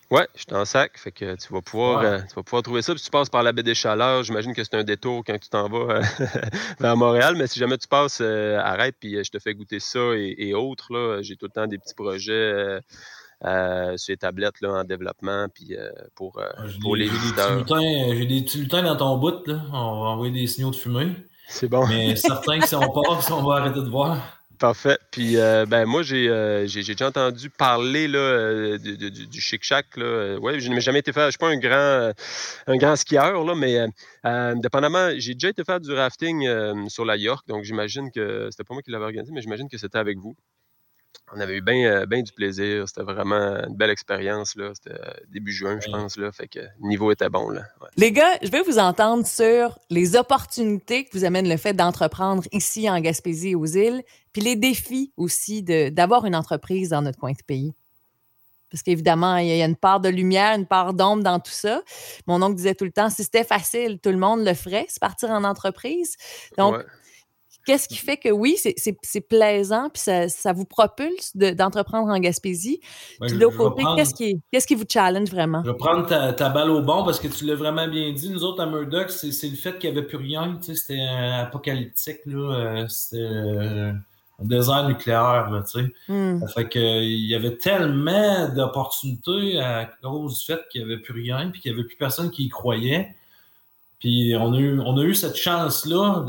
Ouais, 0.10 0.26
je 0.36 0.42
suis 0.44 0.54
en 0.54 0.64
sac, 0.64 0.98
fait 0.98 1.12
que 1.12 1.36
tu 1.36 1.52
vas 1.52 1.62
pouvoir, 1.62 2.00
Ouais. 2.00 2.06
euh, 2.08 2.20
tu 2.30 2.34
vas 2.36 2.44
pouvoir 2.44 2.64
trouver 2.64 2.82
ça. 2.82 2.94
Puis 2.94 3.04
tu 3.04 3.10
passes 3.10 3.30
par 3.30 3.44
la 3.44 3.52
baie 3.52 3.64
des 3.64 3.76
Chaleurs, 3.76 4.24
j'imagine 4.24 4.54
que 4.56 4.64
c'est 4.64 4.76
un 4.76 4.84
détour 4.86 5.22
quand 5.26 5.38
tu 5.38 5.50
t'en 5.50 5.68
vas 5.68 5.96
euh, 5.96 6.02
vers 6.80 6.96
Montréal, 6.96 7.36
mais 7.38 7.48
si 7.48 7.60
jamais 7.60 7.78
tu 7.78 7.90
passes, 7.90 8.20
euh, 8.22 8.58
arrête, 8.58 8.96
puis 9.00 9.22
je 9.24 9.30
te 9.30 9.38
fais 9.40 9.54
goûter 9.54 9.80
ça 9.82 10.00
et, 10.16 10.34
et 10.38 10.54
autres. 10.54 10.94
Là, 10.94 11.22
j'ai 11.22 11.36
tout 11.36 11.48
le 11.48 11.52
temps 11.52 11.68
des 11.68 11.78
petits 11.78 11.94
projets 11.96 12.80
sur 13.42 14.12
les 14.12 14.18
tablettes 14.18 14.62
là, 14.62 14.72
en 14.76 14.84
développement, 14.86 15.48
puis 15.54 15.76
pour, 16.16 16.42
J'ai 16.66 16.80
pour 16.80 16.96
les 16.96 17.06
j'ai 17.08 17.12
des 17.12 17.18
petits 17.18 17.24
visiteurs. 17.24 17.66
j'ai 18.18 18.26
des 18.26 18.42
petits 18.44 18.58
lutins 18.60 18.84
dans 18.84 18.96
ton 18.96 19.18
bout, 19.18 19.46
là. 19.46 19.62
On 19.74 20.02
va 20.02 20.08
envoyer 20.10 20.32
des 20.34 20.48
signaux 20.48 20.72
de 20.72 20.76
fumée. 20.78 21.10
C'est 21.50 21.68
bon. 21.68 21.86
Mais 21.88 22.16
certain 22.16 22.60
que 22.60 22.68
si 22.68 22.76
on 22.76 22.90
passe, 23.04 23.30
on 23.32 23.44
va 23.44 23.58
arrêter 23.58 23.82
de 23.82 23.90
voir. 23.90 24.37
Parfait. 24.60 24.98
Puis, 25.12 25.38
euh, 25.38 25.66
ben, 25.68 25.86
moi, 25.86 26.02
j'ai 26.02 26.30
euh, 26.30 26.66
j'ai 26.66 26.82
j'ai 26.82 26.94
déjà 26.94 27.08
entendu 27.10 27.50
parler 27.52 28.08
là, 28.08 28.18
euh, 28.18 28.78
du, 28.80 28.98
du, 28.98 29.28
du 29.28 29.42
Chic 29.42 29.64
Shack. 29.64 29.98
Là. 29.98 30.06
Euh, 30.06 30.40
Ouais, 30.40 30.60
je 30.60 30.70
n'ai 30.70 30.82
jamais 30.82 31.00
été 31.00 31.14
faire. 31.14 31.26
Je 31.26 31.32
suis 31.32 31.38
pas 31.38 31.50
un 31.50 31.58
grand, 31.58 32.12
un 32.68 32.78
grand 32.78 32.96
skieur, 32.96 33.44
là, 33.44 33.54
mais 33.56 33.86
dépendamment, 34.62 35.12
j'ai 35.18 35.34
déjà 35.34 35.50
été 35.50 35.64
faire 35.64 35.80
du 35.80 35.94
rafting 35.94 36.48
sur 36.90 37.06
la 37.06 37.18
York. 37.18 37.46
Donc, 37.48 37.64
j'imagine 37.66 38.12
que 38.12 38.50
c'était 38.52 38.64
pas 38.64 38.74
moi 38.74 38.82
qui 38.82 38.92
l'avais 38.92 39.06
organisé, 39.06 39.32
mais 39.34 39.42
j'imagine 39.42 39.70
que 39.70 39.78
c'était 39.78 40.00
avec 40.00 40.18
vous. 40.18 40.36
On 41.34 41.40
avait 41.42 41.58
eu 41.58 41.62
bien 41.62 42.06
ben 42.06 42.24
du 42.24 42.32
plaisir. 42.32 42.88
C'était 42.88 43.04
vraiment 43.04 43.36
une 43.68 43.76
belle 43.76 43.90
expérience. 43.90 44.56
là. 44.56 44.72
C'était 44.74 44.98
euh, 44.98 45.12
début 45.28 45.52
juin, 45.52 45.78
je 45.86 45.92
pense. 45.92 46.16
Là, 46.18 46.32
fait 46.32 46.48
que 46.48 46.60
le 46.60 46.88
niveau 46.88 47.12
était 47.12 47.28
bon. 47.30 47.50
Là. 47.50 47.64
Ouais. 47.82 47.88
Les 47.98 48.14
gars, 48.14 48.38
je 48.42 48.50
vais 48.50 48.62
vous 48.62 48.80
entendre 48.80 49.28
sur 49.28 49.78
les 49.90 50.16
opportunités 50.16 51.04
que 51.04 51.10
vous 51.18 51.26
amène 51.26 51.50
le 51.50 51.58
fait 51.58 51.74
d'entreprendre 51.74 52.44
ici 52.54 52.90
en 52.90 52.98
Gaspésie 53.02 53.50
et 53.50 53.56
aux 53.56 53.66
îles, 53.66 54.04
puis 54.32 54.42
les 54.42 54.56
défis 54.56 55.12
aussi 55.18 55.64
de- 55.64 55.90
d'avoir 55.90 56.26
une 56.26 56.36
entreprise 56.36 56.90
dans 56.90 57.02
notre 57.02 57.20
coin 57.20 57.34
de 57.34 57.44
pays. 57.46 57.74
Parce 58.72 58.82
qu'évidemment, 58.84 59.36
il 59.38 59.48
y 59.48 59.62
a 59.62 59.66
une 59.66 59.76
part 59.78 60.00
de 60.02 60.10
lumière, 60.10 60.54
une 60.56 60.66
part 60.66 60.94
d'ombre 60.94 61.24
dans 61.24 61.40
tout 61.40 61.52
ça. 61.52 61.82
Mon 62.28 62.42
oncle 62.42 62.56
disait 62.56 62.76
tout 62.76 62.84
le 62.86 62.92
temps, 62.92 63.10
si 63.10 63.24
c'était 63.24 63.46
facile, 63.46 64.00
tout 64.02 64.10
le 64.12 64.18
monde 64.18 64.46
le 64.46 64.54
ferait, 64.54 64.86
c'est 64.90 65.00
partir 65.00 65.30
en 65.30 65.44
entreprise. 65.46 66.16
Donc, 66.58 66.76
Ouais. 66.78 66.84
Qu'est-ce 67.68 67.88
qui 67.88 67.98
fait 67.98 68.18
que 68.18 68.30
oui, 68.30 68.56
c'est- 68.58 68.74
plaisant, 69.22 69.90
puis 69.94 70.02
ça, 70.02 70.30
ça 70.30 70.54
vous 70.54 70.66
propulse 70.66 71.36
de- 71.36 71.52
d'entreprendre 71.52 72.08
en 72.12 72.18
Gaspésie. 72.18 72.80
Ben, 73.20 73.28
Puis 73.28 73.38
l'autre 73.38 73.58
côté, 73.58 73.84
qu'est-ce 73.98 74.14
qui, 74.16 74.42
qui 74.68 74.76
vous 74.76 74.86
challenge 74.90 75.30
vraiment? 75.30 75.62
Je 75.66 75.72
vais 75.72 75.78
prendre 75.78 76.08
ta, 76.08 76.34
ta 76.34 76.50
balle 76.50 76.70
au 76.72 76.82
bon 76.82 77.04
parce 77.04 77.20
que 77.20 77.28
tu 77.28 77.46
l'as 77.46 77.56
vraiment 77.56 77.88
bien 77.88 78.12
dit. 78.14 78.30
Nous 78.30 78.44
autres, 78.44 78.64
à 78.64 78.66
Murdoch, 78.66 79.10
c'est 79.12 79.28
le 79.50 79.56
fait 79.56 79.78
qu'il 79.78 79.92
n'y 79.92 79.98
avait 79.98 80.08
plus 80.08 80.18
rien. 80.18 80.58
Tu 80.62 80.68
sais, 80.68 80.76
c'était 80.76 81.02
euh, 81.02 81.42
apocalyptique. 81.44 82.20
Euh, 82.28 82.88
C'était 82.88 83.18
euh, 83.22 83.92
un 84.40 84.46
désert 84.46 84.88
nucléaire. 84.88 85.50
Là, 85.52 85.64
tu 85.64 85.80
sais. 85.82 85.94
Hmm. 86.08 86.40
Ça 86.40 86.48
fait 86.48 86.70
que, 86.70 86.80
euh, 86.80 87.04
il 87.04 87.28
y 87.28 87.36
avait 87.36 87.58
tellement 87.58 88.48
d'opportunités 88.50 89.60
à 89.60 89.90
cause 90.02 90.40
du 90.40 90.46
fait 90.46 90.62
qu'il 90.72 90.86
n'y 90.86 90.94
avait 90.94 91.02
plus 91.02 91.14
rien 91.14 91.50
puis 91.50 91.60
qu'il 91.62 91.72
n'y 91.74 91.80
avait 91.80 91.88
plus 91.88 91.98
personne 91.98 92.32
qui 92.32 92.46
y 92.46 92.50
croyait. 92.50 93.16
Puis 94.00 94.36
on 94.40 94.54
a 94.54 94.58
eu, 94.60 94.80
on 94.80 94.98
a 94.98 95.02
eu 95.04 95.16
cette 95.16 95.36
chance-là 95.36 96.24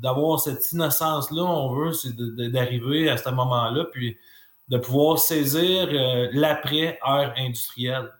d'avoir 0.00 0.38
cette 0.40 0.70
innocence-là, 0.72 1.42
on 1.42 1.74
veut, 1.74 1.92
c'est 1.92 2.14
d'arriver 2.50 3.08
à 3.10 3.16
ce 3.16 3.28
moment-là, 3.30 3.84
puis 3.92 4.16
de 4.68 4.78
pouvoir 4.78 5.18
saisir 5.18 5.88
euh, 5.92 6.28
l'après-ère 6.32 7.34
industrielle. 7.36 8.10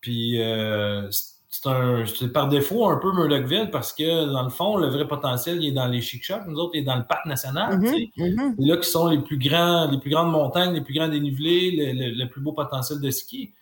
Puis 0.00 0.42
euh, 0.42 1.10
c'est 1.10 1.34
c'est 1.56 1.68
un 1.68 2.04
c'est 2.04 2.32
par 2.32 2.48
défaut 2.48 2.88
un 2.88 2.96
peu 2.96 3.12
Murdochville 3.12 3.70
parce 3.70 3.92
que 3.92 4.32
dans 4.32 4.42
le 4.42 4.48
fond, 4.50 4.76
le 4.76 4.88
vrai 4.88 5.06
potentiel, 5.06 5.62
il 5.62 5.68
est 5.68 5.72
dans 5.72 5.86
les 5.86 6.00
chic 6.00 6.24
shops, 6.24 6.42
nous 6.48 6.56
autres, 6.58 6.72
il 6.74 6.80
est 6.80 6.84
dans 6.84 6.96
le 6.96 7.04
parc 7.06 7.26
national. 7.26 7.78
C'est 7.86 8.10
là 8.58 8.76
qui 8.76 8.88
sont 8.90 9.06
les 9.06 9.20
plus 9.20 9.38
grands, 9.38 9.88
les 9.88 9.98
plus 10.00 10.10
grandes 10.10 10.32
montagnes, 10.32 10.74
les 10.74 10.80
plus 10.80 10.94
grands 10.94 11.06
dénivelés, 11.06 11.70
le, 11.70 11.92
le- 12.08 12.24
le 12.24 12.28
plus 12.28 12.40
beau 12.40 12.52
potentiel 12.54 13.00
de 13.00 13.08
ski. 13.08 13.52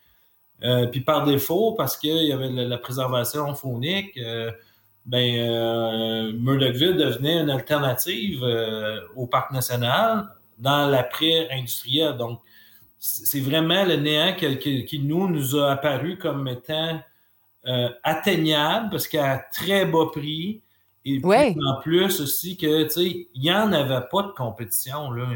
Euh, 0.65 0.87
puis 0.87 1.01
par 1.01 1.25
défaut, 1.25 1.73
parce 1.73 1.97
qu'il 1.97 2.25
y 2.25 2.33
avait 2.33 2.49
la, 2.51 2.65
la 2.65 2.79
préservation 2.79 3.53
faunique, 3.55 4.17
euh, 4.19 4.51
ben 5.05 5.41
euh, 5.41 6.33
Murdochville 6.35 6.97
devenait 6.97 7.41
une 7.41 7.51
alternative 7.51 8.45
au 9.17 9.27
parc 9.27 9.51
national 9.51 10.29
dans 10.59 10.87
l'après-industriel. 10.89 12.17
Donc, 12.17 12.41
c'est 13.01 13.41
vraiment 13.41 13.85
le 13.85 13.97
néant 13.97 14.37
qui, 14.37 15.01
nous, 15.03 15.29
nous 15.29 15.57
a 15.57 15.73
apparu 15.73 16.17
comme 16.19 16.47
étant 16.47 17.01
atteignable 18.05 18.91
parce 18.91 19.09
qu'à 19.09 19.39
très 19.53 19.87
bas 19.87 20.07
prix. 20.13 20.63
Et 21.05 21.19
puis, 21.19 21.25
Ouais. 21.25 21.57
en 21.67 21.81
plus 21.81 22.21
aussi 22.21 22.57
que, 22.57 22.85
tu 22.85 22.91
sais, 22.91 23.27
il 23.35 23.41
n'y 23.41 23.53
en 23.53 23.73
avait 23.73 24.07
pas 24.09 24.23
de 24.23 24.31
compétition, 24.37 25.11
là. 25.11 25.27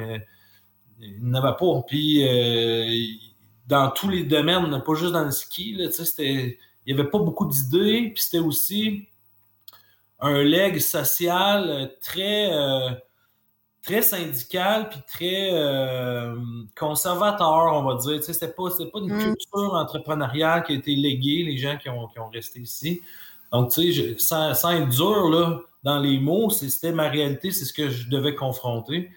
Il 1.00 1.24
n'y 1.24 1.30
en 1.30 1.42
avait 1.42 1.56
pas. 1.58 1.82
Puis, 1.88 2.22
dans 3.66 3.90
tous 3.90 4.08
les 4.08 4.24
domaines, 4.24 4.82
pas 4.84 4.94
juste 4.94 5.12
dans 5.12 5.24
le 5.24 5.30
ski. 5.30 5.74
Là, 5.74 5.88
il 6.18 6.56
n'y 6.86 6.92
avait 6.92 7.08
pas 7.08 7.18
beaucoup 7.18 7.46
d'idées, 7.46 8.12
puis 8.14 8.22
c'était 8.22 8.38
aussi 8.38 9.06
un 10.20 10.42
leg 10.42 10.78
social 10.78 11.92
très, 12.00 12.52
euh, 12.52 12.90
très 13.82 14.02
syndical, 14.02 14.88
puis 14.88 15.00
très 15.06 15.50
euh, 15.52 16.36
conservateur, 16.78 17.72
on 17.72 17.82
va 17.82 17.96
dire. 17.96 18.22
C'était 18.22 18.48
pas, 18.48 18.70
pas 18.70 18.98
une 19.00 19.12
mm. 19.12 19.22
culture 19.22 19.74
entrepreneuriale 19.74 20.62
qui 20.62 20.72
a 20.72 20.76
été 20.76 20.94
léguée, 20.94 21.42
les 21.44 21.58
gens 21.58 21.76
qui 21.76 21.88
ont, 21.88 22.06
qui 22.08 22.18
ont 22.18 22.28
resté 22.28 22.60
ici. 22.60 23.02
Donc, 23.52 23.72
tu 23.72 23.92
sais, 23.92 24.16
sans, 24.18 24.54
sans, 24.54 24.70
être 24.72 24.88
dur 24.88 25.28
là, 25.28 25.60
dans 25.82 25.98
les 25.98 26.18
mots, 26.18 26.50
c'était 26.50 26.92
ma 26.92 27.08
réalité, 27.08 27.50
c'est 27.50 27.64
ce 27.64 27.72
que 27.72 27.88
je 27.88 28.08
devais 28.08 28.34
confronter. 28.34 29.10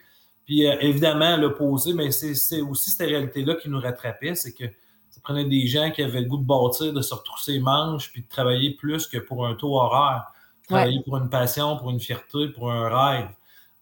Puis 0.50 0.65
euh, 0.65 0.75
évidemment, 0.79 1.38
l'opposé, 1.38 1.94
mais 1.94 2.10
c'est 2.10 2.62
aussi 2.62 2.89
cette 2.89 3.08
réalité-là 3.08 3.53
qui 3.53 3.70
nous 3.70 3.79
rattrapait, 3.79 4.34
c'est 4.34 4.51
que 4.51 4.63
ça 5.12 5.22
prenait 5.22 5.46
des 5.46 5.68
gens 5.68 5.91
qui 5.91 6.01
avaient 6.01 6.22
le 6.22 6.25
goût 6.27 6.39
de 6.39 6.44
bâtir, 6.44 6.91
de 6.91 7.03
se 7.03 7.13
retrousser 7.13 7.51
les 7.51 7.60
manches, 7.60 8.12
puis 8.12 8.24
de 8.24 8.27
travailler 8.27 8.72
plus 8.72 9.06
que 9.06 9.20
pour 9.20 9.46
un 9.46 9.53
taux 9.53 9.75
horaire. 9.75 10.24
Travailler 10.68 11.03
pour 11.06 11.18
une 11.18 11.29
passion, 11.29 11.77
pour 11.77 11.91
une 11.91 12.00
fierté, 12.00 12.48
pour 12.48 12.72
un 12.72 12.89
rêve. 12.89 13.29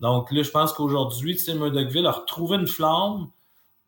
Donc 0.02 0.30
là, 0.30 0.44
je 0.44 0.52
pense 0.52 0.74
qu'aujourd'hui, 0.74 1.38
tu 1.38 1.44
sais, 1.44 1.54
Murdochville 1.54 2.06
a 2.06 2.12
retrouvé 2.12 2.58
une 2.58 2.68
flamme. 2.68 3.30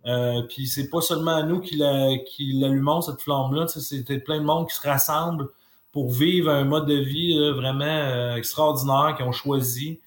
Euh, 0.06 0.44
puis 0.44 0.66
c'est 0.66 0.90
pas 0.90 1.02
seulement 1.02 1.36
à 1.36 1.44
nous 1.44 1.60
qui 1.60 1.76
l'allumons, 1.76 3.02
cette 3.02 3.20
flamme-là. 3.20 3.68
C'était 3.68 4.20
plein 4.20 4.40
de 4.40 4.46
monde 4.46 4.70
qui 4.70 4.76
se 4.76 4.88
rassemble 4.88 5.50
pour 5.92 6.12
vivre 6.12 6.50
un 6.50 6.64
mode 6.64 6.86
de 6.86 6.96
vie 6.96 7.38
vraiment 7.52 7.84
euh, 7.84 8.36
extraordinaire 8.38 9.16
qu'ils 9.18 9.26
ont 9.26 9.34
choisi. 9.34 10.00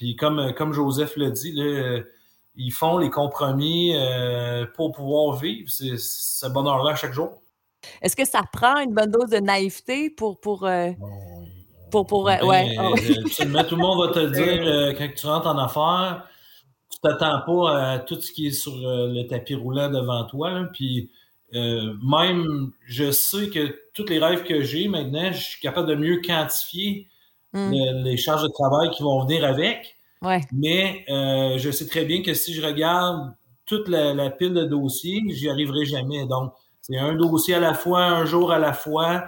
Puis 0.00 0.16
comme, 0.16 0.38
euh, 0.38 0.52
comme 0.52 0.72
Joseph 0.72 1.18
l'a 1.18 1.28
dit, 1.28 1.52
là, 1.52 2.00
ils 2.56 2.70
font 2.70 2.96
les 2.96 3.10
compromis 3.10 3.94
euh, 3.94 4.64
pour 4.74 4.92
pouvoir 4.92 5.36
vivre 5.36 5.68
ce 5.68 6.48
bonheur-là 6.48 6.94
chaque 6.94 7.12
jour. 7.12 7.42
Est-ce 8.00 8.16
que 8.16 8.24
ça 8.24 8.40
prend 8.50 8.80
une 8.80 8.94
bonne 8.94 9.10
dose 9.10 9.28
de 9.28 9.36
naïveté 9.36 10.08
pour. 10.08 10.40
pour 10.40 10.64
euh, 10.64 10.92
pour, 11.90 12.06
pour 12.06 12.24
ben, 12.24 12.42
ouais. 12.44 12.78
Absolument. 12.78 13.62
Tout 13.64 13.76
le 13.76 13.82
monde 13.82 14.06
va 14.06 14.14
te 14.14 14.26
dire 14.32 14.96
quand 14.96 15.08
tu 15.14 15.26
rentres 15.26 15.48
en 15.48 15.58
affaires, 15.58 16.26
tu 16.90 16.98
t'attends 17.02 17.42
pas 17.44 17.92
à 17.92 17.98
tout 17.98 18.18
ce 18.18 18.32
qui 18.32 18.46
est 18.46 18.52
sur 18.52 18.72
le 18.76 19.22
tapis 19.24 19.54
roulant 19.54 19.90
devant 19.90 20.24
toi. 20.24 20.66
puis 20.72 21.10
même, 21.52 22.70
je 22.86 23.10
sais 23.10 23.50
que 23.50 23.76
tous 23.92 24.06
les 24.06 24.18
rêves 24.18 24.44
que 24.44 24.62
j'ai 24.62 24.88
maintenant, 24.88 25.30
je 25.30 25.42
suis 25.42 25.60
capable 25.60 25.88
de 25.88 25.94
mieux 25.94 26.22
quantifier 26.22 27.09
Hmm. 27.52 27.72
les 27.72 28.16
charges 28.16 28.44
de 28.44 28.48
travail 28.48 28.90
qui 28.90 29.02
vont 29.02 29.24
venir 29.24 29.44
avec. 29.44 29.96
Mais 30.52 31.04
euh, 31.08 31.58
je 31.58 31.70
sais 31.70 31.86
très 31.86 32.04
bien 32.04 32.22
que 32.22 32.34
si 32.34 32.52
je 32.52 32.62
regarde 32.62 33.32
toute 33.66 33.88
la, 33.88 34.30
pile 34.30 34.52
de 34.52 34.64
dossiers, 34.64 35.22
j'y 35.28 35.48
arriverai 35.48 35.84
jamais. 35.86 36.26
Donc, 36.26 36.52
c'est 36.80 36.98
un 36.98 37.14
dossier 37.14 37.54
à 37.54 37.60
la 37.60 37.74
fois, 37.74 38.04
un 38.04 38.24
jour 38.24 38.52
à 38.52 38.58
la 38.58 38.72
fois. 38.72 39.24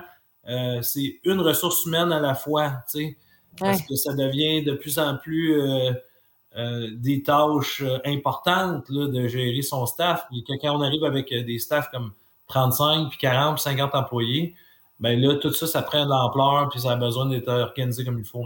Euh, 0.49 0.83
c'est 0.83 1.21
une 1.25 1.41
ressource 1.41 1.85
humaine 1.87 2.13
à 2.13 2.21
la 2.21 2.35
fois, 2.35 2.83
tu 2.91 2.99
sais, 2.99 3.17
parce 3.59 3.83
que 3.83 3.95
ça 3.95 4.13
devient 4.13 4.63
de 4.65 4.75
plus 4.75 4.99
en 4.99 5.17
plus 5.17 5.61
euh, 5.61 6.89
des 6.97 7.23
tâches 7.23 7.83
importantes 8.05 8.89
là, 8.89 9.07
de 9.07 9.29
gérer 9.29 9.63
son 9.63 9.87
staff. 9.87 10.27
Quand 10.49 10.77
on 10.77 10.83
arrive 10.83 11.05
avec 11.05 11.33
des 11.33 11.59
staffs 11.59 11.91
comme 11.91 12.13
35, 12.49 13.11
puis 13.11 13.19
40, 13.19 13.55
puis 13.55 13.63
50 13.63 13.95
employés, 13.95 14.55
ben 15.03 15.21
là, 15.21 15.35
tout 15.35 15.53
ça, 15.53 15.67
ça 15.67 15.83
prend 15.83 16.05
de 16.05 16.11
l'ampleur, 16.11 16.69
puis 16.71 16.81
ça 16.81 16.93
a 16.93 16.97
besoin 16.97 17.27
d'être 17.27 17.49
organisé 17.49 18.05
comme 18.05 18.21
il 18.21 18.25
faut. 18.25 18.45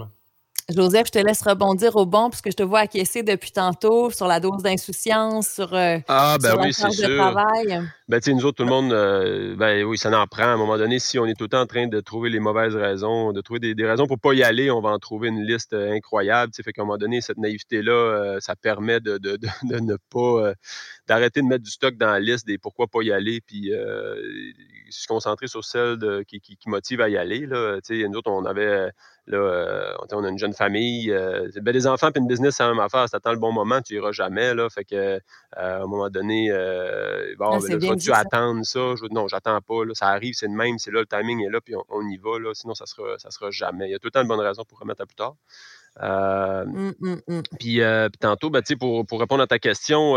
Joseph, 0.75 1.09
je 1.09 1.13
te 1.13 1.19
laisse 1.19 1.43
rebondir 1.43 1.95
au 1.97 2.07
bon, 2.07 2.31
puisque 2.31 2.51
je 2.51 2.57
te 2.57 2.63
vois 2.63 2.81
acquiescer 2.81 3.23
depuis 3.23 3.53
tantôt 3.53 4.11
sur 4.11 4.27
la 4.27 4.41
dose 4.41 4.63
d'insouciance, 4.63 5.49
sur, 5.49 5.75
euh, 5.75 5.99
ah, 6.09 6.39
ben 6.43 6.57
oui, 6.59 6.73
c'est 6.73 6.91
sûr. 6.91 7.09
travail. 7.15 7.83
Ben, 8.09 8.21
tu 8.21 8.31
sais, 8.31 8.35
nous 8.35 8.45
autres, 8.45 8.59
tout 8.59 8.63
le 8.63 8.71
monde, 8.71 8.93
euh, 8.93 9.57
ben 9.57 9.83
oui, 9.85 9.99
ça 9.99 10.17
en 10.17 10.27
prend. 10.29 10.45
À 10.45 10.47
un 10.47 10.57
moment 10.57 10.79
donné, 10.79 11.01
si 11.01 11.19
on 11.19 11.27
est 11.27 11.35
tout 11.35 11.47
le 11.47 11.49
temps 11.49 11.63
en 11.63 11.67
train 11.67 11.89
de 11.89 12.01
trouver 12.01 12.31
les 12.31 12.39
mauvaises 12.39 12.77
raisons, 12.77 13.33
de 13.33 13.41
trouver 13.41 13.75
des, 13.75 13.85
raisons 13.85 14.07
pour 14.07 14.17
ne 14.19 14.21
pas 14.21 14.33
y 14.33 14.45
aller, 14.45 14.71
on 14.71 14.81
va 14.81 14.91
en 14.91 14.99
trouver 15.01 15.27
une 15.27 15.43
liste 15.43 15.73
euh, 15.73 15.91
incroyable. 15.93 16.53
Tu 16.53 16.59
sais, 16.59 16.63
fait 16.63 16.73
qu'à 16.73 16.83
un 16.83 16.85
moment 16.85 16.99
donné, 16.99 17.21
cette 17.21 17.39
naïveté-là, 17.39 18.39
ça 18.41 18.55
permet 18.55 19.01
de, 19.01 19.19
de, 19.19 19.37
de, 19.37 19.49
de 19.65 19.81
ne 19.81 19.97
pas, 20.11 20.53
d'arrêter 21.09 21.43
de 21.43 21.47
mettre 21.47 21.65
du 21.65 21.71
stock 21.71 21.97
dans 21.97 22.11
la 22.13 22.21
liste 22.21 22.47
des 22.47 22.59
pourquoi 22.59 22.87
pas 22.87 23.03
y 23.03 23.11
aller, 23.11 23.41
puis 23.41 23.73
se 24.89 25.07
concentrer 25.09 25.49
sur 25.49 25.65
celle 25.65 25.97
de, 25.99 26.23
qui, 26.23 26.41
qui, 26.41 26.57
qui, 26.57 26.69
motive 26.69 27.01
à 27.01 27.09
y 27.09 27.17
aller. 27.17 27.45
Là. 27.47 27.81
Tu 27.85 28.03
sais, 28.03 28.09
nous 28.09 28.19
autres, 28.19 28.31
on 28.31 28.45
avait 28.45 28.93
Là, 29.29 29.39
euh, 29.39 29.93
on 30.13 30.23
a 30.23 30.29
une 30.29 30.39
jeune 30.39 30.53
famille. 30.53 31.11
Euh, 31.11 31.49
ben, 31.61 31.73
des 31.73 31.89
enfants 31.89 32.13
puis 32.13 32.21
une 32.21 32.29
business, 32.29 32.55
c'est 32.57 32.63
la 32.63 32.71
même 32.71 32.79
affaire. 32.79 33.07
Si 33.07 33.11
t'attends 33.11 33.33
le 33.33 33.39
bon 33.39 33.53
moment, 33.53 33.81
tu 33.83 33.95
iras 33.95 34.13
jamais. 34.13 34.55
Là, 34.55 34.69
fait 34.71 34.85
que, 34.85 34.95
euh, 34.95 35.19
à 35.57 35.79
un 35.79 35.87
moment 35.87 36.09
donné, 36.11 36.51
bon, 37.37 37.51
ah, 37.51 37.96
ben, 37.97 38.03
tu 38.03 38.13
attendre 38.13 38.65
ça? 38.65 38.95
Je, 38.97 39.07
non, 39.13 39.29
j'attends 39.29 39.61
pas. 39.61 39.85
Là, 39.85 39.95
ça 39.95 40.09
arrive, 40.09 40.35
c'est 40.35 40.47
le 40.47 40.55
même. 40.55 40.79
C'est 40.79 40.91
là, 40.91 41.01
le 41.01 41.07
timing 41.07 41.45
est 41.45 41.51
là, 41.51 41.61
puis 41.61 41.75
on, 41.89 42.09
y 42.09 42.17
va. 42.17 42.39
Là, 42.39 42.55
sinon, 42.55 42.75
ça 42.75 42.87
sera, 42.87 43.19
ça 43.19 43.31
sera 43.31 43.51
jamais. 43.51 43.89
Il 43.89 43.93
y 43.93 43.95
a 43.95 43.99
tout 43.99 44.09
le 44.09 44.13
temps 44.13 44.23
de 44.23 44.29
bonnes 44.29 44.41
raisons 44.41 44.65
pour 44.65 44.79
remettre 44.79 45.03
à 45.03 45.07
plus 45.07 45.17
tard. 45.17 45.37
Euh, 46.03 46.65
mmh, 46.67 46.93
mmh, 47.01 47.15
mmh. 47.27 47.43
Puis, 47.59 47.81
euh, 47.81 48.09
tantôt, 48.21 48.51
ben, 48.51 48.63
pour, 48.79 49.07
pour 49.07 49.21
répondre 49.21 49.43
à 49.43 49.47
ta 49.47 49.59
question, 49.59 50.17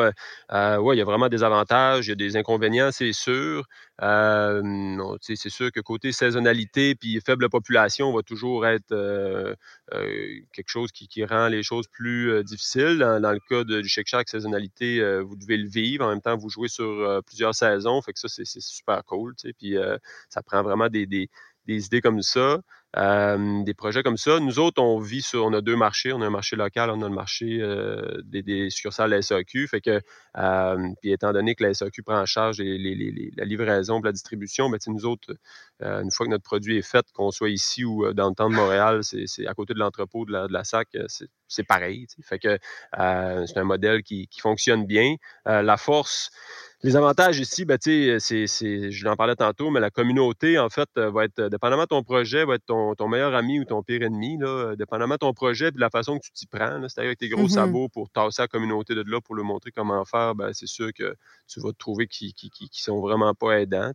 euh, 0.52 0.78
ouais, 0.78 0.96
il 0.96 1.00
y 1.00 1.02
a 1.02 1.06
vraiment 1.06 1.30
des 1.30 1.44
avantages, 1.44 2.08
il 2.08 2.10
y 2.10 2.12
a 2.12 2.16
des 2.16 2.36
inconvénients, 2.36 2.92
c'est 2.92 3.14
sûr. 3.14 3.66
c'est 4.00 5.50
sûr 5.50 5.72
que 5.72 5.80
côté 5.80 6.12
saisonnalité 6.12 6.96
puis 6.96 7.20
faible 7.26 7.50
population 7.50 8.14
va 8.14 8.22
toujours 8.24 8.66
être 8.66 8.94
quelque 10.54 10.70
chose 10.70 10.92
qui, 10.92 11.08
qui, 11.08 11.24
rend 11.26 11.48
les 11.48 11.64
choses 11.64 11.88
plus 11.88 12.44
difficiles. 12.44 13.00
Dans, 13.00 13.32
le 13.32 13.40
cas 13.50 13.64
du 13.64 13.88
Shake 13.88 14.08
Shack, 14.08 14.30
saisonnalité, 14.30 15.02
vous 15.22 15.36
devez 15.36 15.58
le 15.58 15.68
vivre. 15.68 16.06
En 16.06 16.10
même 16.10 16.22
temps, 16.22 16.38
vous 16.38 16.50
jouez 16.50 16.70
sur 16.70 17.22
plusieurs 17.26 17.56
saisons. 17.56 18.02
Fait 18.02 18.14
que 18.14 18.20
ça, 18.20 18.28
c'est 18.30 18.46
super 18.46 19.04
cool. 19.06 19.34
Puis 19.58 19.76
ça 20.30 20.42
prend 20.42 20.62
vraiment 20.64 20.90
des, 20.90 21.06
des, 21.06 21.30
des 21.66 21.86
idées 21.86 22.02
comme 22.02 22.22
ça. 22.22 22.60
Euh, 22.98 23.64
des 23.64 23.74
projets 23.76 24.02
comme 24.02 24.18
ça. 24.18 24.40
Nous 24.40 24.58
autres, 24.58 24.82
on 24.82 25.00
vit 25.00 25.22
sur, 25.22 25.46
on 25.46 25.54
a 25.54 25.62
deux 25.62 25.76
marchés. 25.76 26.12
On 26.12 26.22
a 26.22 26.26
un 26.26 26.32
marché 26.32 26.56
local, 26.56 26.90
on 26.90 27.02
a 27.02 27.08
le 27.08 27.14
marché 27.14 27.60
des, 28.24 28.42
des, 28.42 28.70
succursales 28.70 29.22
SAQ. 29.22 29.68
Fait 29.68 29.82
que, 29.82 30.02
euh, 30.38 30.88
puis 31.02 31.12
étant 31.12 31.32
donné 31.32 31.56
que 31.56 31.64
la 31.64 31.74
SAQ 31.74 32.04
prend 32.04 32.20
en 32.20 32.26
charge 32.26 32.60
les, 32.60 33.32
la 33.38 33.46
livraison, 33.46 34.02
la 34.02 34.12
distribution, 34.12 34.70
ben, 34.70 34.80
nous 34.88 35.06
autres, 35.06 35.36
une 35.82 36.12
fois 36.12 36.26
que 36.26 36.32
notre 36.32 36.44
produit 36.44 36.78
est 36.78 36.90
fait, 36.90 37.06
qu'on 37.14 37.32
soit 37.32 37.50
ici 37.50 37.86
ou 37.86 38.12
dans 38.14 38.30
le 38.30 38.36
temps 38.36 38.50
de 38.50 38.56
Montréal, 38.56 39.02
c'est 39.04 39.46
à 39.48 39.54
côté 39.54 39.74
de 39.74 39.80
l'entrepôt 39.80 40.26
de 40.26 40.32
la, 40.32 40.48
de 40.48 40.54
la 40.54 40.64
SAC, 40.64 40.90
c'est 41.48 41.64
pareil. 41.64 42.08
Fait 42.24 42.40
que 42.40 42.58
c'est 42.94 43.58
un 43.58 43.64
modèle 43.64 44.02
qui 44.04 44.28
fonctionne 44.40 44.86
bien. 44.86 45.16
la 45.46 45.78
force, 45.78 46.32
les 46.82 46.96
avantages 46.96 47.40
ici, 47.40 47.66
ben, 47.66 47.78
c'est, 47.82 48.20
c'est, 48.20 48.92
je 48.92 49.06
l'en 49.06 49.18
parlais 49.18 49.36
tantôt, 49.36 49.70
mais 49.70 49.82
la 49.82 49.90
communauté, 49.90 50.58
en 50.58 50.70
fait, 50.70 50.88
euh, 50.98 51.12
va 51.12 51.26
être, 51.26 51.40
euh, 51.40 51.50
dépendamment 51.50 51.84
de 51.84 51.88
ton 51.88 52.04
projet, 52.04 52.46
va 52.46 52.56
être 52.56 52.66
ton, 52.66 52.96
ton 52.96 53.10
meilleur 53.10 53.36
ami 53.36 53.60
ou 53.60 53.66
ton 53.66 53.84
pire 53.84 54.02
ennemi, 54.02 54.38
là, 54.38 54.48
euh, 54.48 54.76
dépendamment 54.78 55.16
de 55.16 55.20
ton 55.20 55.34
projet 55.34 55.68
et 55.68 55.72
de 55.72 55.80
la 55.80 55.90
façon 55.90 56.18
que 56.18 56.24
tu 56.24 56.32
t'y 56.32 56.48
prends. 56.48 56.80
C'est-à-dire 56.88 57.10
avec 57.10 57.20
tes 57.20 57.28
gros 57.28 57.48
mm-hmm. 57.48 57.50
sabots 57.50 57.90
pour 57.90 58.10
tasser 58.10 58.44
la 58.44 58.48
communauté 58.48 58.96
de 58.96 59.04
là, 59.06 59.20
pour 59.20 59.36
lui 59.36 59.44
montrer 59.44 59.72
comment 59.72 60.06
faire, 60.06 60.36
ben, 60.36 60.54
c'est 60.54 60.68
sûr 60.68 60.92
que 60.94 61.16
tu 61.48 61.60
vas 61.60 61.74
te 61.74 61.78
trouver 61.78 62.08
qui, 62.08 62.34
qui, 62.34 62.50
qui, 62.50 62.82
sont 62.82 63.02
vraiment 63.02 63.34
pas 63.34 63.60
aidants. 63.60 63.92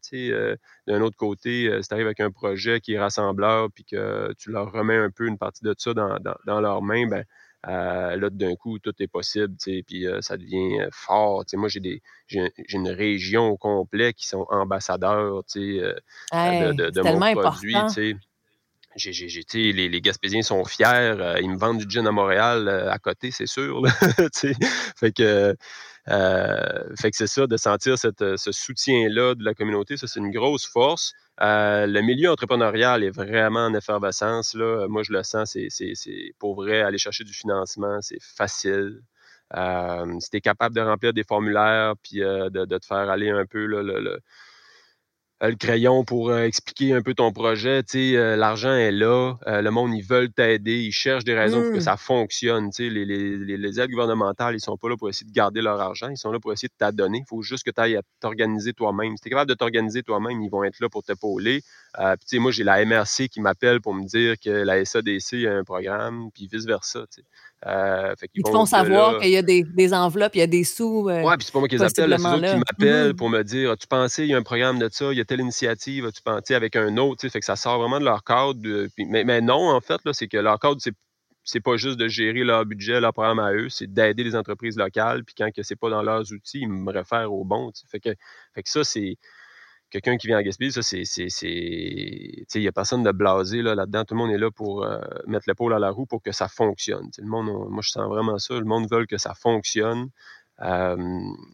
d'un 0.86 1.00
autre 1.00 1.16
côté, 1.16 1.70
si 1.80 1.88
tu 1.88 1.94
arrives 1.94 2.06
avec 2.06 2.20
un 2.20 2.30
projet 2.30 2.80
qui 2.80 2.92
est 2.94 2.98
rassembleur 2.98 3.68
puis 3.74 3.84
que 3.84 4.34
tu 4.36 4.50
leur 4.50 4.70
remets 4.72 4.96
un 4.96 5.10
peu 5.10 5.26
une 5.26 5.38
partie 5.38 5.64
de 5.64 5.74
ça 5.78 5.94
dans, 5.94 6.18
dans, 6.18 6.36
dans 6.44 6.60
leurs 6.60 6.82
mains, 6.82 7.06
ben, 7.06 7.24
euh, 7.68 8.16
là, 8.16 8.30
d'un 8.30 8.56
coup, 8.56 8.78
tout 8.78 8.94
est 8.98 9.06
possible, 9.06 9.54
puis 9.86 10.06
euh, 10.06 10.20
ça 10.20 10.36
devient 10.36 10.80
euh, 10.80 10.88
fort. 10.92 11.44
moi, 11.54 11.68
j'ai 11.68 11.80
des 11.80 12.02
j'ai 12.26 12.50
une 12.70 12.88
région 12.88 13.48
au 13.48 13.56
complet 13.56 14.12
qui 14.12 14.26
sont 14.26 14.46
ambassadeurs 14.50 15.42
euh, 15.56 15.94
de, 16.72 16.90
de, 16.90 17.00
mon 17.02 17.40
produit. 17.40 17.76
J'ai, 18.96 19.12
j'ai, 19.12 19.72
les, 19.72 19.88
les, 19.88 20.00
Gaspésiens 20.00 20.42
sont 20.42 20.64
fiers. 20.64 21.16
ils 21.42 21.50
me 21.50 21.58
vendent 21.58 21.78
du 21.78 21.90
gin 21.90 22.06
à 22.06 22.12
Montréal 22.12 22.68
à 22.68 22.98
côté, 22.98 23.32
c'est 23.32 23.46
sûr. 23.46 23.82
fait 24.96 25.10
que 25.10 25.56
euh, 26.08 26.94
fait 27.00 27.10
que 27.10 27.16
c'est 27.16 27.26
ça, 27.26 27.46
de 27.46 27.56
sentir 27.56 27.98
cette, 27.98 28.36
ce 28.36 28.52
soutien-là 28.52 29.34
de 29.34 29.44
la 29.44 29.54
communauté, 29.54 29.96
ça, 29.96 30.06
c'est 30.06 30.20
une 30.20 30.30
grosse 30.30 30.66
force. 30.66 31.14
Euh, 31.42 31.86
le 31.86 32.00
milieu 32.00 32.30
entrepreneurial 32.30 33.02
est 33.02 33.10
vraiment 33.10 33.66
en 33.66 33.74
effervescence. 33.74 34.54
Là. 34.54 34.86
Moi, 34.88 35.02
je 35.02 35.12
le 35.12 35.22
sens, 35.22 35.56
c'est 35.68 36.34
pour 36.38 36.54
vrai, 36.54 36.82
aller 36.82 36.98
chercher 36.98 37.24
du 37.24 37.32
financement, 37.32 38.00
c'est 38.00 38.22
facile. 38.22 39.02
Euh, 39.56 40.18
si 40.20 40.30
tu 40.30 40.40
capable 40.40 40.74
de 40.74 40.80
remplir 40.80 41.12
des 41.12 41.24
formulaires, 41.24 41.94
puis 42.02 42.22
euh, 42.22 42.50
de, 42.50 42.78
te 42.78 42.86
faire 42.86 43.10
aller 43.10 43.30
un 43.30 43.46
peu 43.46 43.66
le, 43.66 43.78
euh, 43.78 44.18
le 45.48 45.56
crayon 45.56 46.04
pour 46.04 46.30
euh, 46.30 46.44
expliquer 46.44 46.92
un 46.94 47.02
peu 47.02 47.14
ton 47.14 47.32
projet. 47.32 47.82
Tu 47.82 48.16
euh, 48.16 48.36
l'argent 48.36 48.72
est 48.72 48.92
là, 48.92 49.34
le 49.46 49.70
monde, 49.70 49.94
ils 49.94 50.04
veulent 50.04 50.32
t'aider, 50.32 50.78
ils 50.78 50.92
cherchent 50.92 51.24
des 51.24 51.34
raisons 51.34 51.62
pour 51.62 51.72
que 51.72 51.78
mmh. 51.78 51.82
ça 51.82 51.96
fonctionne. 51.96 52.70
Tu 52.70 52.88
les, 52.90 53.04
les, 53.04 53.56
les, 53.56 53.80
aides 53.80 53.90
gouvernementales, 53.90 54.54
ils 54.54 54.60
sont 54.60 54.76
pas 54.76 54.88
là 54.88 54.96
pour 54.96 55.08
essayer 55.08 55.26
de 55.26 55.32
garder 55.32 55.60
leur 55.60 55.80
argent, 55.80 56.08
ils 56.08 56.16
sont 56.16 56.32
là 56.32 56.40
pour 56.40 56.52
essayer 56.52 56.68
de 56.68 56.74
t'adonner. 56.78 57.18
Il 57.18 57.28
faut 57.28 57.42
juste 57.42 57.64
que 57.64 57.70
tu 57.70 57.80
ailles 57.80 57.98
t'organiser 58.20 58.72
toi-même. 58.72 59.16
Si 59.16 59.22
tu 59.22 59.28
es 59.28 59.30
capable 59.30 59.50
de 59.50 59.54
t'organiser 59.54 60.02
toi-même, 60.02 60.40
ils 60.42 60.50
vont 60.50 60.64
être 60.64 60.80
là 60.80 60.88
pour 60.88 61.02
t'épauler. 61.02 61.62
Euh, 61.98 62.16
puis, 62.28 62.38
moi, 62.38 62.50
j'ai 62.50 62.64
la 62.64 62.84
MRC 62.84 63.28
qui 63.28 63.40
m'appelle 63.40 63.80
pour 63.80 63.94
me 63.94 64.04
dire 64.04 64.34
que 64.38 64.50
la 64.50 64.84
SADC 64.84 65.46
a 65.46 65.52
un 65.52 65.64
programme, 65.64 66.30
puis 66.32 66.48
vice-versa. 66.50 67.04
Euh, 67.66 68.14
Ils 68.34 68.42
te 68.42 68.50
font 68.50 68.66
savoir 68.66 69.20
qu'il 69.20 69.30
y 69.30 69.36
a 69.36 69.42
des, 69.42 69.62
des, 69.62 69.94
enveloppes, 69.94 70.34
il 70.34 70.40
y 70.40 70.42
a 70.42 70.46
des 70.46 70.64
sous. 70.64 71.08
Euh, 71.08 71.22
oui, 71.22 71.36
puis 71.38 71.46
c'est 71.46 71.52
pas 71.52 71.60
moi 71.60 71.68
qui 71.68 71.76
les 71.76 71.82
appelle, 71.82 72.16
c'est 72.18 72.28
eux 72.28 72.40
qui 72.40 72.56
m'appellent 72.56 73.12
mmh. 73.12 73.16
pour 73.16 73.30
me 73.30 73.42
dire 73.42 73.70
As-tu 73.70 73.86
pensé, 73.86 74.24
il 74.24 74.30
y 74.30 74.34
a 74.34 74.36
un 74.36 74.42
programme 74.42 74.78
de 74.78 74.88
ça, 74.92 75.12
il 75.12 75.18
y 75.18 75.20
a 75.20 75.24
telle 75.24 75.40
initiative, 75.40 76.04
as-tu 76.04 76.20
pensé 76.20 76.54
avec 76.54 76.76
un 76.76 76.96
autre 76.98 77.26
Fait 77.26 77.40
que 77.40 77.44
ça 77.46 77.56
sort 77.56 77.78
vraiment 77.78 78.00
de 78.00 78.04
leur 78.04 78.22
cadre. 78.22 78.60
mais, 78.98 79.24
mais, 79.24 79.40
non, 79.40 79.70
en 79.70 79.80
fait, 79.80 80.00
c'est 80.12 80.28
que 80.28 80.36
leur 80.36 80.58
cadre, 80.58 80.76
c'est 80.80 80.94
c'est 81.44 81.60
pas 81.60 81.76
juste 81.76 81.98
de 81.98 82.08
gérer 82.08 82.42
leur 82.42 82.64
budget, 82.64 83.00
leur 83.00 83.12
programme 83.12 83.38
à 83.38 83.52
eux, 83.52 83.68
c'est 83.68 83.86
d'aider 83.86 84.24
les 84.24 84.34
entreprises 84.34 84.76
locales. 84.78 85.24
Puis 85.24 85.34
quand 85.36 85.48
ce 85.54 85.60
n'est 85.60 85.76
pas 85.76 85.90
dans 85.90 86.02
leurs 86.02 86.32
outils, 86.32 86.60
ils 86.62 86.68
me 86.68 86.90
réfèrent 86.90 87.32
au 87.32 87.44
bon. 87.44 87.70
Fait 87.90 88.00
que, 88.00 88.10
fait 88.54 88.62
que 88.62 88.70
ça, 88.70 88.82
c'est 88.82 89.16
quelqu'un 89.90 90.16
qui 90.16 90.26
vient 90.26 90.38
en 90.38 90.42
Gaspésie, 90.42 90.72
ça, 90.72 90.82
c'est. 90.82 91.02
Il 91.42 92.60
n'y 92.60 92.68
a 92.68 92.72
personne 92.72 93.02
de 93.02 93.12
blasé 93.12 93.62
là, 93.62 93.74
là-dedans. 93.74 94.04
Tout 94.04 94.14
le 94.14 94.18
monde 94.18 94.30
est 94.30 94.38
là 94.38 94.50
pour 94.50 94.84
euh, 94.84 94.98
mettre 95.26 95.44
l'épaule 95.48 95.74
à 95.74 95.78
la 95.78 95.90
roue 95.90 96.06
pour 96.06 96.22
que 96.22 96.32
ça 96.32 96.48
fonctionne. 96.48 97.10
le 97.18 97.26
monde, 97.26 97.46
moi, 97.70 97.80
je 97.82 97.90
sens 97.90 98.08
vraiment 98.08 98.38
ça. 98.38 98.54
Le 98.54 98.64
monde 98.64 98.86
veut 98.90 99.06
que 99.06 99.18
ça 99.18 99.34
fonctionne. 99.34 100.08
Euh, 100.62 100.96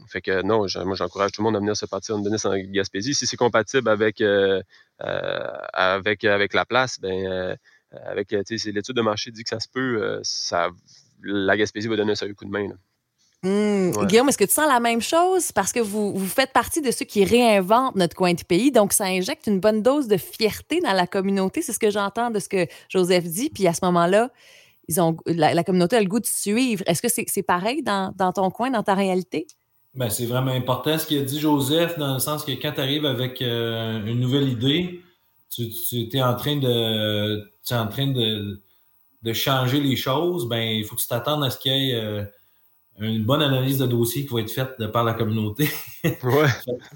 fait 0.08 0.20
que 0.20 0.42
non, 0.42 0.66
moi 0.84 0.94
j'encourage 0.94 1.32
tout 1.32 1.40
le 1.40 1.44
monde 1.44 1.56
à 1.56 1.58
venir 1.60 1.74
se 1.74 1.86
partir 1.86 2.16
une 2.16 2.22
business 2.22 2.44
en 2.44 2.54
Gaspésie. 2.56 3.14
Si 3.14 3.26
c'est 3.26 3.36
compatible 3.36 3.88
avec, 3.88 4.20
euh, 4.20 4.62
avec, 4.98 6.24
avec 6.24 6.52
la 6.52 6.66
place, 6.66 7.00
ben 7.00 7.56
euh, 7.94 7.98
avec 8.06 8.32
euh, 8.32 8.42
l'étude 8.66 8.94
de 8.96 9.02
marché 9.02 9.30
dit 9.32 9.42
que 9.42 9.48
ça 9.48 9.60
se 9.60 9.68
peut, 9.68 10.02
euh, 10.02 10.20
ça, 10.22 10.68
la 11.22 11.56
Gaspésie 11.56 11.88
va 11.88 11.96
donner 11.96 12.12
un 12.12 12.16
sérieux 12.16 12.34
coup 12.34 12.44
de 12.44 12.50
main. 12.50 12.68
Mmh. 13.42 14.06
Guillaume, 14.06 14.28
est-ce 14.28 14.36
que 14.36 14.44
tu 14.44 14.52
sens 14.52 14.68
la 14.68 14.80
même 14.80 15.00
chose? 15.00 15.50
Parce 15.52 15.72
que 15.72 15.80
vous, 15.80 16.12
vous 16.12 16.26
faites 16.26 16.52
partie 16.52 16.82
de 16.82 16.90
ceux 16.90 17.06
qui 17.06 17.24
réinventent 17.24 17.96
notre 17.96 18.14
coin 18.14 18.34
de 18.34 18.42
pays, 18.42 18.70
donc 18.70 18.92
ça 18.92 19.04
injecte 19.04 19.46
une 19.46 19.60
bonne 19.60 19.82
dose 19.82 20.08
de 20.08 20.18
fierté 20.18 20.80
dans 20.80 20.92
la 20.92 21.06
communauté. 21.06 21.62
C'est 21.62 21.72
ce 21.72 21.78
que 21.78 21.90
j'entends 21.90 22.30
de 22.30 22.38
ce 22.38 22.48
que 22.48 22.66
Joseph 22.90 23.24
dit. 23.24 23.48
Puis 23.48 23.66
à 23.66 23.72
ce 23.72 23.82
moment-là, 23.84 24.30
ils 24.88 25.00
ont, 25.00 25.16
la, 25.26 25.64
communauté 25.64 25.96
a 25.96 26.00
le 26.00 26.08
goût 26.08 26.20
de 26.20 26.26
suivre. 26.26 26.82
Est-ce 26.86 27.00
que 27.00 27.08
c'est 27.08 27.42
pareil 27.42 27.82
dans, 27.82 28.12
dans, 28.16 28.32
ton 28.32 28.50
coin, 28.50 28.70
dans 28.70 28.82
ta 28.82 28.94
réalité? 28.94 29.46
Ben, 29.94 30.10
c'est 30.10 30.26
vraiment 30.26 30.52
important 30.52 30.98
ce 30.98 31.06
qu'il 31.06 31.18
a 31.18 31.22
dit 31.22 31.40
Joseph, 31.40 31.98
dans 31.98 32.14
le 32.14 32.20
sens 32.20 32.44
que 32.44 32.52
quand 32.52 32.72
tu 32.72 32.80
arrives 32.80 33.06
avec 33.06 33.40
une 33.40 34.20
nouvelle 34.20 34.48
idée, 34.48 35.00
tu, 35.48 35.68
tu 35.70 36.08
es 36.12 36.22
en 36.22 36.36
train 36.36 36.56
de 36.56 37.50
tu 37.66 37.74
es 37.74 37.76
en 37.76 37.88
train 37.88 38.06
de, 38.06 38.60
de, 39.22 39.32
changer 39.32 39.80
les 39.80 39.96
choses, 39.96 40.48
ben 40.48 40.62
il 40.62 40.84
faut 40.84 40.94
que 40.94 41.00
tu 41.00 41.08
t'attendes 41.08 41.44
à 41.44 41.50
ce 41.50 41.58
qu'il 41.58 41.72
y 41.72 41.90
ait 41.90 41.94
euh, 41.94 42.24
une 43.00 43.24
bonne 43.24 43.42
analyse 43.42 43.78
de 43.78 43.86
dossier 43.86 44.26
qui 44.26 44.34
va 44.34 44.40
être 44.40 44.50
faite 44.50 44.74
de 44.78 44.86
par 44.86 45.04
la 45.04 45.14
communauté. 45.14 45.68
Ouais. 46.22 46.48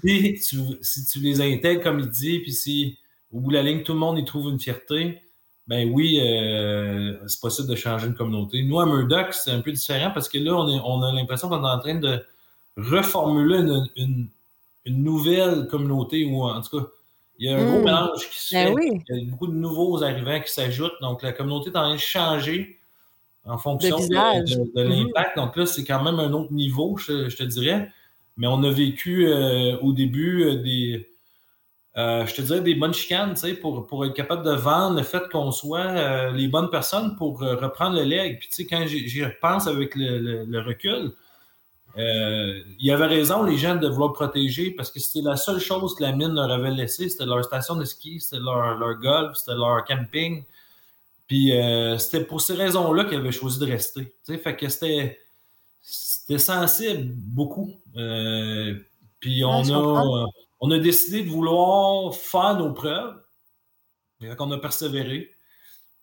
si, 0.03 0.33
tu, 0.41 0.57
si, 0.81 1.05
tu, 1.05 1.19
les 1.19 1.39
intègres 1.39 1.83
comme 1.83 1.99
il 1.99 2.09
dit, 2.09 2.39
puis 2.39 2.53
si 2.53 2.97
au 3.31 3.39
bout 3.39 3.51
de 3.51 3.55
la 3.55 3.63
ligne, 3.63 3.83
tout 3.83 3.93
le 3.93 3.99
monde 3.99 4.17
y 4.17 4.25
trouve 4.25 4.49
une 4.49 4.59
fierté, 4.59 5.21
ben 5.67 5.91
oui, 5.91 6.19
euh, 6.19 7.15
c'est 7.27 7.39
possible 7.39 7.67
de 7.67 7.75
changer 7.75 8.07
une 8.07 8.15
communauté. 8.15 8.63
Nous, 8.63 8.79
à 8.79 8.85
Murdoch, 8.85 9.33
c'est 9.33 9.51
un 9.51 9.61
peu 9.61 9.71
différent 9.71 10.11
parce 10.11 10.29
que 10.29 10.37
là, 10.37 10.55
on, 10.55 10.69
est, 10.69 10.81
on 10.83 11.01
a 11.03 11.11
l'impression 11.11 11.49
qu'on 11.49 11.63
est 11.63 11.69
en 11.69 11.79
train 11.79 11.95
de 11.95 12.23
reformuler 12.77 13.59
une, 13.59 13.89
une, 13.95 14.27
une 14.85 15.03
nouvelle 15.03 15.67
communauté, 15.67 16.25
ou 16.25 16.43
en 16.43 16.61
tout 16.61 16.79
cas, 16.79 16.85
il 17.37 17.49
y 17.49 17.53
a 17.53 17.57
un 17.57 17.65
gros 17.65 17.79
mmh. 17.79 17.83
mélange 17.83 18.29
qui 18.29 18.39
se 18.39 18.55
ben 18.55 18.75
fait. 18.75 19.03
Il 19.09 19.17
y 19.17 19.27
a 19.27 19.31
beaucoup 19.31 19.47
de 19.47 19.53
nouveaux 19.53 20.01
arrivants 20.03 20.39
qui 20.39 20.51
s'ajoutent. 20.51 20.99
Donc, 21.01 21.21
la 21.21 21.33
communauté 21.33 21.69
est 21.69 21.77
en 21.77 21.81
train 21.81 21.93
de 21.93 21.99
changer 21.99 22.74
en 23.45 23.57
fonction 23.57 23.97
de, 23.97 24.83
mmh. 24.83 24.89
l'impact. 24.89 25.37
Donc 25.37 25.55
là, 25.55 25.65
c'est 25.65 25.83
quand 25.83 26.03
même 26.03 26.19
un 26.19 26.33
autre 26.33 26.51
niveau, 26.51 26.97
je, 26.97 27.33
te 27.35 27.43
dirais. 27.43 27.91
Mais 28.37 28.47
on 28.47 28.63
a 28.63 28.71
vécu 28.71 29.27
euh, 29.27 29.77
au 29.77 29.93
début 29.93 30.43
euh, 30.43 30.55
des, 30.61 31.09
euh, 31.95 32.25
je 32.25 32.35
te 32.35 32.41
dirais, 32.41 32.61
des 32.61 32.75
bonnes 32.75 32.93
chicanes, 32.93 33.33
tu 33.35 33.41
sais, 33.41 33.53
pour, 33.53 33.85
pour 33.85 34.03
être 34.05 34.13
capable 34.13 34.43
de 34.43 34.51
vendre 34.51 34.97
le 34.97 35.03
fait 35.03 35.23
qu'on 35.31 35.51
soit 35.51 36.31
les 36.31 36.47
bonnes 36.47 36.69
personnes 36.69 37.15
pour 37.15 37.39
reprendre 37.39 37.95
le 37.95 38.03
leg. 38.03 38.39
Puis, 38.39 38.49
tu 38.49 38.55
sais, 38.55 38.65
quand 38.65 38.85
j'y 38.87 39.23
repense 39.23 39.67
avec 39.67 39.93
le 39.95 40.59
recul, 40.59 41.13
il 41.97 42.85
y 42.85 42.91
avait 42.91 43.05
raison, 43.05 43.43
les 43.43 43.57
gens, 43.57 43.75
de 43.75 43.87
vouloir 43.87 44.11
protéger 44.11 44.71
parce 44.71 44.91
que 44.91 44.99
c'était 44.99 45.25
la 45.25 45.37
seule 45.37 45.59
chose 45.59 45.95
que 45.95 46.03
la 46.03 46.11
mine 46.11 46.33
leur 46.33 46.51
avait 46.51 46.71
laissé. 46.71 47.09
C'était 47.09 47.25
leur 47.25 47.45
station 47.45 47.75
de 47.75 47.85
ski, 47.85 48.19
c'était 48.19 48.41
leur, 48.43 48.77
leur 48.77 48.95
golf, 48.95 49.37
c'était 49.37 49.55
leur 49.55 49.85
camping. 49.85 50.43
Puis 51.27 51.57
euh, 51.57 51.97
c'était 51.97 52.23
pour 52.23 52.41
ces 52.41 52.53
raisons-là 52.53 53.05
qu'ils 53.05 53.17
avaient 53.17 53.31
choisi 53.31 53.59
de 53.59 53.65
rester. 53.65 54.15
sais, 54.23 54.37
fait 54.37 54.55
que 54.55 54.69
c'était, 54.69 55.19
c'était 55.81 56.39
sensible 56.39 57.13
beaucoup. 57.15 57.73
Euh, 57.95 58.75
puis 59.19 59.43
on, 59.43 59.63
a, 59.73 60.25
on 60.59 60.71
a 60.71 60.79
décidé 60.79 61.23
de 61.23 61.29
vouloir 61.29 62.13
faire 62.13 62.57
nos 62.57 62.73
preuves. 62.73 63.15
Et 64.21 64.33
qu'on 64.35 64.51
a 64.51 64.57
persévéré. 64.57 65.31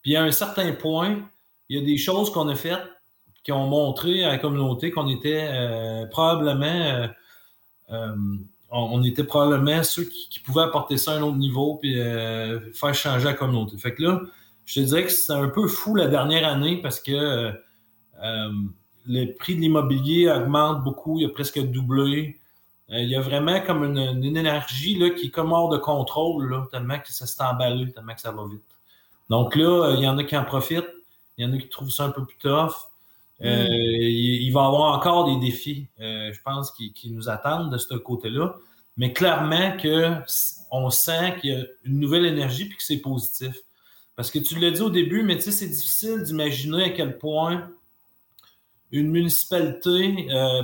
Puis 0.02 0.16
à 0.16 0.22
un 0.22 0.30
certain 0.30 0.72
point, 0.72 1.28
il 1.68 1.78
y 1.78 1.82
a 1.82 1.84
des 1.84 1.96
choses 1.96 2.30
qu'on 2.30 2.48
a 2.48 2.54
faites 2.54 2.86
qui 3.42 3.52
ont 3.52 3.66
montré 3.66 4.22
à 4.24 4.28
la 4.28 4.38
communauté 4.38 4.90
qu'on 4.90 5.08
était 5.08 5.48
euh, 5.50 6.06
probablement 6.06 7.08
euh, 7.90 8.16
on, 8.70 9.02
était 9.02 9.24
probablement 9.24 9.82
ceux 9.82 10.04
qui, 10.04 10.40
pouvaient 10.40 10.62
apporter 10.62 10.96
ça 10.96 11.12
à 11.12 11.16
un 11.16 11.22
autre 11.22 11.36
niveau 11.36 11.76
puis 11.76 11.94
faire 11.94 12.94
changer 12.94 13.24
la 13.24 13.34
communauté. 13.34 13.76
Fait 13.78 13.94
que 13.94 14.02
là, 14.02 14.20
je 14.64 14.80
te 14.80 14.86
dirais 14.86 15.04
que 15.04 15.10
c'est 15.10 15.32
un 15.32 15.48
peu 15.48 15.66
fou 15.66 15.94
la 15.94 16.08
dernière 16.08 16.46
année 16.46 16.80
parce 16.80 17.00
que 17.00 17.52
le 19.04 19.32
prix 19.34 19.56
de 19.56 19.60
l'immobilier 19.60 20.30
augmente 20.30 20.84
beaucoup, 20.84 21.18
il 21.18 21.26
a 21.26 21.28
presque 21.28 21.58
doublé. 21.58 22.38
il 22.88 23.08
y 23.08 23.16
a 23.16 23.20
vraiment 23.20 23.60
comme 23.60 23.84
une, 23.84 24.24
énergie 24.24 24.96
là, 24.96 25.10
qui 25.10 25.26
est 25.26 25.30
comme 25.30 25.52
hors 25.52 25.68
de 25.68 25.78
contrôle, 25.78 26.50
là, 26.50 26.66
tellement 26.70 26.98
que 27.00 27.12
ça 27.12 27.26
s'est 27.26 27.42
emballé, 27.42 27.92
tellement 27.92 28.14
que 28.14 28.20
ça 28.20 28.30
va 28.30 28.44
vite. 28.46 28.62
Donc 29.28 29.56
là, 29.56 29.94
il 29.96 30.04
y 30.04 30.08
en 30.08 30.18
a 30.18 30.24
qui 30.24 30.36
en 30.36 30.44
profitent, 30.44 30.92
il 31.36 31.44
y 31.44 31.48
en 31.48 31.52
a 31.52 31.58
qui 31.58 31.68
trouvent 31.68 31.90
ça 31.90 32.04
un 32.04 32.10
peu 32.10 32.24
plus 32.24 32.38
tough. 32.38 32.72
Euh, 33.44 33.66
il, 33.68 34.50
va 34.52 34.62
y 34.62 34.64
avoir 34.64 34.96
encore 34.96 35.24
des 35.24 35.44
défis, 35.44 35.88
euh, 36.00 36.32
je 36.32 36.40
pense, 36.42 36.70
qui, 36.70 37.10
nous 37.10 37.28
attendent 37.28 37.72
de 37.72 37.78
ce 37.78 37.94
côté-là. 37.94 38.54
Mais 38.96 39.12
clairement 39.12 39.76
que 39.78 40.14
on 40.70 40.90
sent 40.90 41.36
qu'il 41.40 41.50
y 41.50 41.56
a 41.56 41.64
une 41.84 41.98
nouvelle 41.98 42.26
énergie 42.26 42.64
et 42.64 42.76
que 42.76 42.82
c'est 42.82 42.98
positif. 42.98 43.54
Parce 44.16 44.30
que 44.30 44.38
tu 44.38 44.58
l'as 44.58 44.70
dit 44.70 44.80
au 44.80 44.90
début, 44.90 45.22
mais 45.22 45.36
tu 45.36 45.42
sais, 45.42 45.52
c'est 45.52 45.68
difficile 45.68 46.22
d'imaginer 46.22 46.84
à 46.84 46.90
quel 46.90 47.18
point 47.18 47.70
une 48.90 49.10
municipalité 49.10 50.28
euh, 50.30 50.62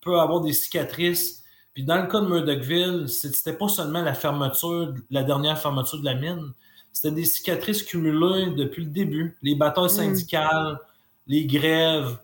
peut, 0.00 0.18
avoir 0.18 0.40
des 0.40 0.52
cicatrices. 0.52 1.42
Puis 1.74 1.82
dans 1.84 2.00
le 2.00 2.06
cas 2.06 2.20
de 2.20 2.26
Murdochville, 2.26 3.08
c'était 3.08 3.52
pas 3.52 3.68
seulement 3.68 4.02
la 4.02 4.14
fermeture, 4.14 4.94
la 5.10 5.22
dernière 5.22 5.58
fermeture 5.60 5.98
de 5.98 6.04
la 6.04 6.14
mine, 6.14 6.52
c'était 6.92 7.14
des 7.14 7.24
cicatrices 7.24 7.82
cumulées 7.82 8.50
depuis 8.56 8.84
le 8.84 8.90
début. 8.90 9.36
Les 9.42 9.54
batailles 9.54 9.86
mm. 9.86 9.88
syndicales, 9.88 10.78
les 11.26 11.46
grèves. 11.46 12.16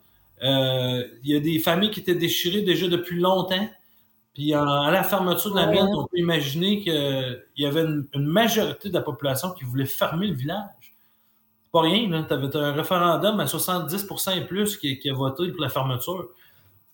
Euh, 0.43 1.07
il 1.23 1.31
y 1.31 1.37
a 1.37 1.41
des 1.41 1.59
familles 1.59 1.91
qui 1.91 2.01
étaient 2.01 2.15
déchirées 2.15 2.63
déjà 2.63 2.89
depuis 2.89 3.21
longtemps. 3.21 3.69
Puis 4.35 4.53
à 4.53 4.91
la 4.91 5.05
fermeture 5.05 5.53
de 5.53 5.57
la 5.57 5.67
mine, 5.67 5.89
on 5.95 6.07
peut 6.07 6.19
imaginer 6.19 6.81
qu'il 6.81 7.43
y 7.57 7.67
avait 7.67 7.83
une, 7.83 8.09
majorité 8.15 8.89
de 8.89 8.95
la 8.95 9.01
population 9.01 9.53
qui 9.53 9.65
voulait 9.65 9.87
fermer 9.87 10.27
le 10.27 10.35
village. 10.35 10.95
Pas 11.73 11.83
rien, 11.83 12.25
tu 12.27 12.35
avais 12.35 12.57
un 12.57 12.73
référendum 12.73 13.39
à 13.39 13.45
70% 13.45 14.37
et 14.37 14.41
plus 14.43 14.77
qui, 14.77 14.99
a 15.09 15.15
voté 15.15 15.49
pour 15.53 15.63
la 15.63 15.69
fermeture. 15.69 16.29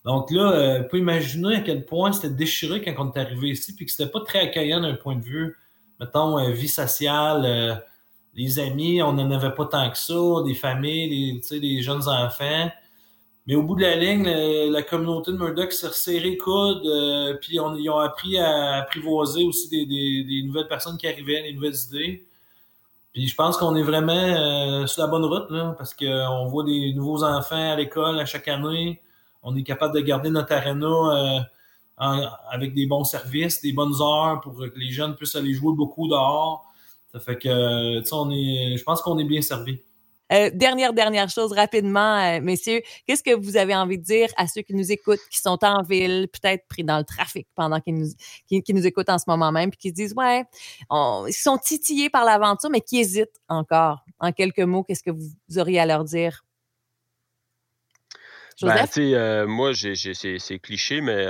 Donc 0.05 0.31
là, 0.31 0.51
euh, 0.51 0.81
on 0.83 0.87
peut 0.87 0.97
imaginer 0.97 1.57
à 1.57 1.61
quel 1.61 1.85
point 1.85 2.11
c'était 2.11 2.33
déchiré 2.33 2.81
quand 2.81 2.93
on 2.97 3.11
est 3.11 3.19
arrivé 3.19 3.49
ici, 3.49 3.75
puis 3.75 3.85
que 3.85 3.91
c'était 3.91 4.09
pas 4.09 4.21
très 4.21 4.39
accueillant 4.39 4.81
d'un 4.81 4.95
point 4.95 5.15
de 5.15 5.23
vue, 5.23 5.55
mettons, 5.99 6.39
euh, 6.39 6.51
vie 6.51 6.67
sociale, 6.67 7.83
les 8.33 8.59
amis, 8.59 9.01
on 9.01 9.13
n'en 9.13 9.29
avait 9.31 9.53
pas 9.53 9.65
tant 9.65 9.89
que 9.89 9.97
ça, 9.97 10.13
des 10.45 10.55
familles, 10.55 11.41
des, 11.49 11.59
des 11.59 11.81
jeunes 11.81 12.07
enfants. 12.07 12.71
Mais 13.47 13.55
au 13.55 13.63
bout 13.63 13.75
de 13.75 13.81
la 13.81 13.95
ligne, 13.95 14.23
la, 14.71 14.83
communauté 14.83 15.31
de 15.31 15.37
Murdoch 15.37 15.71
s'est 15.71 15.87
resserrée 15.87 16.37
coude, 16.37 16.85
euh, 16.85 17.33
puis 17.41 17.59
on, 17.59 17.75
ils 17.75 17.89
ont 17.89 17.97
appris 17.97 18.37
à 18.37 18.75
apprivoiser 18.75 19.43
aussi 19.43 19.67
des, 19.69 20.43
nouvelles 20.45 20.67
personnes 20.67 20.97
qui 20.97 21.07
arrivaient, 21.07 21.41
des 21.41 21.53
nouvelles 21.53 21.75
idées. 21.89 22.27
Puis 23.13 23.27
je 23.27 23.35
pense 23.35 23.57
qu'on 23.57 23.75
est 23.75 23.83
vraiment 23.83 24.13
euh, 24.13 24.85
sur 24.87 25.01
la 25.01 25.07
bonne 25.07 25.25
route, 25.25 25.49
là, 25.49 25.75
parce 25.77 25.93
qu'on 25.93 26.45
voit 26.47 26.63
des 26.63 26.93
nouveaux 26.93 27.23
enfants 27.23 27.71
à 27.71 27.75
l'école 27.75 28.19
à 28.19 28.25
chaque 28.25 28.47
année. 28.47 29.01
On 29.43 29.55
est 29.55 29.63
capable 29.63 29.95
de 29.95 30.01
garder 30.01 30.29
notre 30.29 30.53
aréna 30.53 30.87
euh, 30.87 31.39
avec 32.51 32.73
des 32.75 32.85
bons 32.85 33.03
services, 33.03 33.61
des 33.61 33.73
bonnes 33.73 33.95
heures 34.01 34.39
pour 34.41 34.55
que 34.55 34.79
les 34.79 34.91
jeunes 34.91 35.15
puissent 35.15 35.35
aller 35.35 35.53
jouer 35.53 35.73
beaucoup 35.75 36.07
dehors. 36.07 36.71
Ça 37.11 37.19
fait 37.19 37.37
que, 37.37 37.99
tu 37.99 38.05
sais, 38.05 38.13
on 38.13 38.31
est, 38.31 38.77
je 38.77 38.83
pense 38.83 39.01
qu'on 39.01 39.17
est 39.17 39.25
bien 39.25 39.41
servi. 39.41 39.81
Euh, 40.31 40.49
dernière, 40.53 40.93
dernière 40.93 41.29
chose, 41.29 41.51
rapidement, 41.51 42.17
euh, 42.17 42.39
messieurs, 42.41 42.81
qu'est-ce 43.05 43.23
que 43.23 43.35
vous 43.35 43.57
avez 43.57 43.75
envie 43.75 43.97
de 43.97 44.03
dire 44.03 44.29
à 44.37 44.47
ceux 44.47 44.61
qui 44.61 44.73
nous 44.73 44.91
écoutent, 44.91 45.19
qui 45.29 45.39
sont 45.39 45.57
en 45.63 45.83
ville, 45.83 46.27
peut-être 46.31 46.67
pris 46.67 46.83
dans 46.83 46.97
le 46.97 47.03
trafic 47.03 47.47
pendant 47.55 47.81
qu'ils 47.81 47.95
nous, 47.95 48.09
qui, 48.47 48.73
nous 48.73 48.85
écoutent 48.85 49.09
en 49.09 49.17
ce 49.17 49.25
moment 49.27 49.51
même, 49.51 49.69
puis 49.71 49.77
qui 49.77 49.89
se 49.89 49.93
disent, 49.93 50.13
ouais, 50.15 50.43
ils 50.89 51.33
sont 51.33 51.57
titillés 51.57 52.09
par 52.09 52.23
l'aventure, 52.23 52.69
mais 52.69 52.81
qui 52.81 52.99
hésitent 52.99 53.41
encore? 53.49 54.05
En 54.19 54.31
quelques 54.31 54.59
mots, 54.59 54.83
qu'est-ce 54.83 55.03
que 55.03 55.11
vous 55.11 55.57
auriez 55.57 55.79
à 55.79 55.85
leur 55.85 56.03
dire? 56.05 56.45
Ben, 58.61 58.69
Joseph? 58.69 58.91
tu 58.91 58.93
sais, 58.93 59.15
euh, 59.15 59.47
moi, 59.47 59.73
j'ai, 59.73 59.95
c'est, 59.95 60.37
c'est 60.37 60.59
cliché, 60.59 61.01
mais 61.01 61.25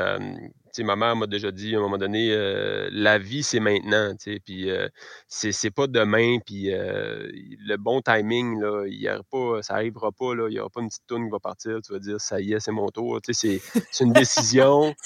ma 0.80 0.96
mère 0.96 1.16
m'a 1.16 1.28
déjà 1.28 1.52
dit 1.52 1.76
à 1.76 1.80
un 1.80 1.82
moment 1.82 1.98
donné, 1.98 2.32
euh, 2.32 2.90
la 2.92 3.18
vie, 3.18 3.44
c'est 3.44 3.60
maintenant, 3.60 4.14
puis 4.46 4.70
euh, 4.70 4.88
c'est, 5.28 5.72
pas 5.72 5.88
demain, 5.88 6.38
puis 6.46 6.74
euh, 6.74 7.30
le 7.34 7.76
bon 7.78 8.02
timing, 8.02 8.60
là, 8.60 8.86
il 8.88 9.02
y 9.02 9.10
aura 9.10 9.24
pas, 9.30 9.62
ça 9.62 9.76
arrivera 9.76 10.12
pas, 10.12 10.34
il 10.50 10.54
y 10.54 10.60
aura 10.60 10.70
pas 10.70 10.82
une 10.82 10.88
petite 10.90 11.08
toune 11.08 11.26
qui 11.26 11.32
va 11.32 11.40
partir, 11.40 11.80
tu 11.86 11.94
vas 11.94 12.00
dire, 12.00 12.20
ça 12.20 12.40
y 12.40 12.54
est, 12.54 12.60
c'est 12.60 12.72
mon 12.72 12.90
tour, 12.90 13.20
c'est, 13.32 13.62
une 14.00 14.14
décision, 14.14 14.94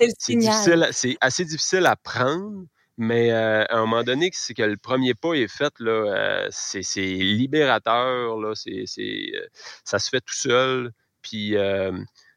C'est 0.91 1.17
assez 1.21 1.45
difficile 1.45 1.85
à 1.85 1.95
prendre, 1.95 2.65
mais 2.97 3.31
euh, 3.31 3.65
à 3.65 3.77
un 3.77 3.81
moment 3.81 4.03
donné, 4.03 4.29
c'est 4.33 4.53
que 4.53 4.63
le 4.63 4.77
premier 4.77 5.13
pas 5.13 5.33
est 5.33 5.47
fait, 5.49 5.73
là, 5.79 5.91
euh, 5.91 6.47
c'est, 6.51 7.01
libérateur, 7.01 8.37
là, 8.37 8.53
c'est, 8.55 8.85
euh, 8.99 9.47
ça 9.83 9.99
se 9.99 10.09
fait 10.09 10.21
tout 10.21 10.33
seul, 10.33 10.91
puis 11.21 11.55